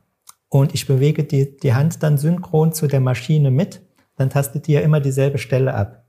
und 0.49 0.73
ich 0.73 0.87
bewege 0.87 1.23
die, 1.23 1.55
die 1.55 1.75
Hand 1.75 2.01
dann 2.01 2.17
synchron 2.17 2.73
zu 2.73 2.87
der 2.87 2.99
Maschine 2.99 3.51
mit, 3.51 3.83
dann 4.17 4.31
tastet 4.31 4.65
die 4.65 4.73
ja 4.73 4.79
immer 4.79 5.01
dieselbe 5.01 5.37
Stelle 5.37 5.75
ab. 5.75 6.03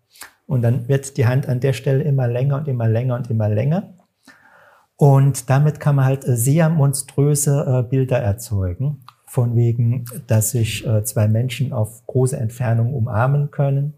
Und 0.46 0.62
dann 0.62 0.88
wird 0.88 1.18
die 1.18 1.26
Hand 1.26 1.50
an 1.50 1.60
der 1.60 1.74
Stelle 1.74 2.02
immer 2.02 2.28
länger 2.28 2.56
und 2.56 2.66
immer 2.66 2.88
länger 2.88 3.16
und 3.16 3.28
immer 3.28 3.50
länger. 3.50 3.92
Und 4.96 5.50
damit 5.50 5.80
kann 5.80 5.96
man 5.96 6.06
halt 6.06 6.24
sehr 6.24 6.70
monströse 6.70 7.82
äh, 7.84 7.90
Bilder 7.90 8.20
erzeugen. 8.20 9.04
Von 9.32 9.56
wegen, 9.56 10.04
dass 10.26 10.50
sich 10.50 10.86
äh, 10.86 11.04
zwei 11.04 11.26
Menschen 11.26 11.72
auf 11.72 12.06
große 12.06 12.36
Entfernung 12.36 12.92
umarmen 12.92 13.50
können. 13.50 13.94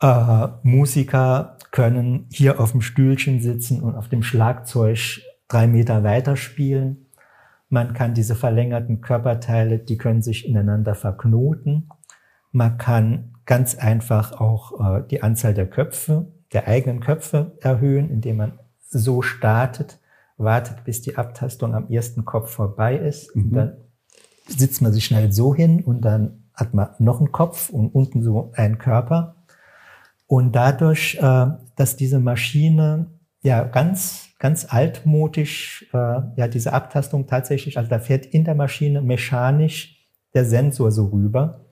Äh, 0.00 0.46
Musiker 0.62 1.56
können 1.72 2.26
hier 2.30 2.60
auf 2.60 2.70
dem 2.70 2.80
Stühlchen 2.80 3.40
sitzen 3.40 3.80
und 3.80 3.96
auf 3.96 4.08
dem 4.08 4.22
Schlagzeug 4.22 5.20
drei 5.48 5.66
Meter 5.66 6.04
weiter 6.04 6.36
spielen. 6.36 7.06
Man 7.70 7.92
kann 7.92 8.14
diese 8.14 8.36
verlängerten 8.36 9.00
Körperteile, 9.00 9.80
die 9.80 9.98
können 9.98 10.22
sich 10.22 10.46
ineinander 10.46 10.94
verknoten. 10.94 11.88
Man 12.52 12.78
kann 12.78 13.32
ganz 13.46 13.74
einfach 13.74 14.40
auch 14.40 14.98
äh, 14.98 15.02
die 15.10 15.24
Anzahl 15.24 15.54
der 15.54 15.66
Köpfe, 15.66 16.28
der 16.52 16.68
eigenen 16.68 17.00
Köpfe 17.00 17.56
erhöhen, 17.62 18.10
indem 18.10 18.36
man 18.36 18.60
so 18.78 19.22
startet, 19.22 19.98
wartet, 20.36 20.84
bis 20.84 21.02
die 21.02 21.16
Abtastung 21.16 21.74
am 21.74 21.90
ersten 21.90 22.24
Kopf 22.24 22.52
vorbei 22.52 22.96
ist. 22.96 23.34
Mhm. 23.34 23.52
Dann 23.54 23.76
sitzt 24.58 24.82
man 24.82 24.92
sich 24.92 25.04
schnell 25.04 25.32
so 25.32 25.54
hin 25.54 25.82
und 25.84 26.02
dann 26.02 26.44
hat 26.54 26.74
man 26.74 26.90
noch 26.98 27.18
einen 27.18 27.32
Kopf 27.32 27.70
und 27.70 27.88
unten 27.94 28.22
so 28.22 28.52
einen 28.54 28.78
Körper. 28.78 29.36
Und 30.26 30.54
dadurch, 30.54 31.18
äh, 31.20 31.46
dass 31.76 31.96
diese 31.96 32.20
Maschine 32.20 33.06
ja 33.42 33.64
ganz, 33.64 34.28
ganz 34.38 34.66
altmodisch, 34.68 35.88
äh, 35.92 35.96
ja 36.36 36.48
diese 36.48 36.72
Abtastung 36.72 37.26
tatsächlich, 37.26 37.78
also 37.78 37.88
da 37.88 37.98
fährt 37.98 38.26
in 38.26 38.44
der 38.44 38.54
Maschine 38.54 39.00
mechanisch 39.00 40.06
der 40.34 40.44
Sensor 40.44 40.92
so 40.92 41.06
rüber. 41.06 41.66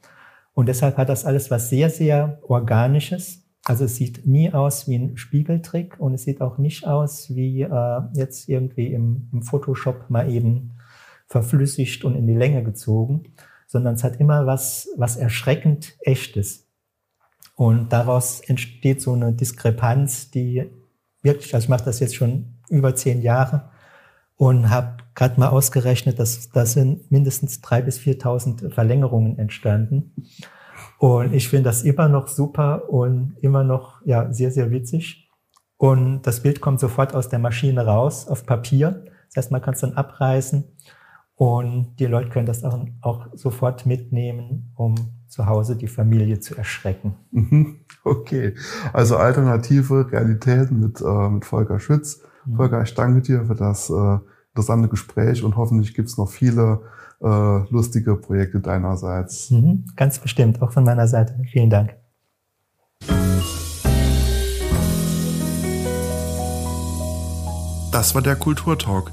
Und 0.54 0.66
deshalb 0.66 0.96
hat 0.96 1.08
das 1.08 1.24
alles 1.24 1.50
was 1.50 1.70
sehr, 1.70 1.90
sehr 1.90 2.40
Organisches. 2.42 3.44
Also 3.64 3.84
es 3.84 3.96
sieht 3.96 4.26
nie 4.26 4.52
aus 4.52 4.88
wie 4.88 4.96
ein 4.96 5.16
Spiegeltrick 5.16 6.00
und 6.00 6.14
es 6.14 6.22
sieht 6.22 6.40
auch 6.40 6.58
nicht 6.58 6.86
aus 6.86 7.34
wie 7.34 7.62
äh, 7.62 8.00
jetzt 8.14 8.48
irgendwie 8.48 8.92
im, 8.92 9.28
im 9.32 9.42
Photoshop 9.42 10.08
mal 10.08 10.30
eben 10.30 10.77
verflüssigt 11.28 12.04
und 12.04 12.16
in 12.16 12.26
die 12.26 12.34
Länge 12.34 12.62
gezogen, 12.64 13.34
sondern 13.66 13.94
es 13.94 14.04
hat 14.04 14.18
immer 14.18 14.46
was, 14.46 14.88
was 14.96 15.16
erschreckend 15.16 15.96
Echtes. 16.00 16.66
Und 17.54 17.92
daraus 17.92 18.40
entsteht 18.40 19.02
so 19.02 19.12
eine 19.12 19.32
Diskrepanz, 19.32 20.30
die 20.30 20.70
wirklich, 21.22 21.54
also 21.54 21.66
ich 21.66 21.68
mache 21.68 21.84
das 21.84 22.00
jetzt 22.00 22.16
schon 22.16 22.54
über 22.68 22.94
zehn 22.94 23.20
Jahre 23.20 23.70
und 24.36 24.70
habe 24.70 24.98
gerade 25.14 25.38
mal 25.38 25.48
ausgerechnet, 25.48 26.18
dass 26.18 26.48
da 26.50 26.64
sind 26.64 27.10
mindestens 27.10 27.60
drei 27.60 27.82
bis 27.82 27.98
4.000 27.98 28.70
Verlängerungen 28.70 29.38
entstanden. 29.38 30.14
Und 30.98 31.34
ich 31.34 31.48
finde 31.48 31.64
das 31.64 31.82
immer 31.82 32.08
noch 32.08 32.28
super 32.28 32.88
und 32.88 33.36
immer 33.40 33.64
noch 33.64 34.00
ja 34.04 34.32
sehr, 34.32 34.50
sehr 34.50 34.70
witzig. 34.70 35.28
Und 35.76 36.22
das 36.22 36.40
Bild 36.40 36.60
kommt 36.60 36.80
sofort 36.80 37.14
aus 37.14 37.28
der 37.28 37.38
Maschine 37.38 37.84
raus 37.84 38.28
auf 38.28 38.46
Papier. 38.46 39.04
Das 39.26 39.44
heißt, 39.44 39.50
man 39.50 39.60
kann 39.60 39.74
es 39.74 39.80
dann 39.80 39.94
abreißen 39.94 40.64
und 41.38 41.94
die 42.00 42.06
Leute 42.06 42.30
können 42.30 42.46
das 42.46 42.64
auch, 42.64 42.84
auch 43.00 43.28
sofort 43.34 43.86
mitnehmen, 43.86 44.72
um 44.74 44.96
zu 45.28 45.46
Hause 45.46 45.76
die 45.76 45.86
Familie 45.86 46.40
zu 46.40 46.56
erschrecken. 46.56 47.14
Mhm. 47.30 47.76
Okay, 48.02 48.54
also 48.92 49.16
alternative 49.16 50.10
Realitäten 50.10 50.80
mit, 50.80 51.00
äh, 51.00 51.28
mit 51.28 51.44
Volker 51.44 51.78
Schütz. 51.78 52.22
Mhm. 52.44 52.56
Volker, 52.56 52.82
ich 52.82 52.92
danke 52.92 53.22
dir 53.22 53.44
für 53.44 53.54
das 53.54 53.88
äh, 53.88 54.18
interessante 54.50 54.88
Gespräch 54.88 55.44
und 55.44 55.56
hoffentlich 55.56 55.94
gibt 55.94 56.08
es 56.08 56.18
noch 56.18 56.28
viele 56.28 56.80
äh, 57.22 57.70
lustige 57.70 58.16
Projekte 58.16 58.58
deinerseits. 58.58 59.52
Mhm. 59.52 59.84
Ganz 59.94 60.18
bestimmt, 60.18 60.60
auch 60.60 60.72
von 60.72 60.82
meiner 60.82 61.06
Seite. 61.06 61.38
Vielen 61.52 61.70
Dank. 61.70 61.94
Das 67.92 68.14
war 68.14 68.22
der 68.22 68.34
Kulturtalk. 68.34 69.12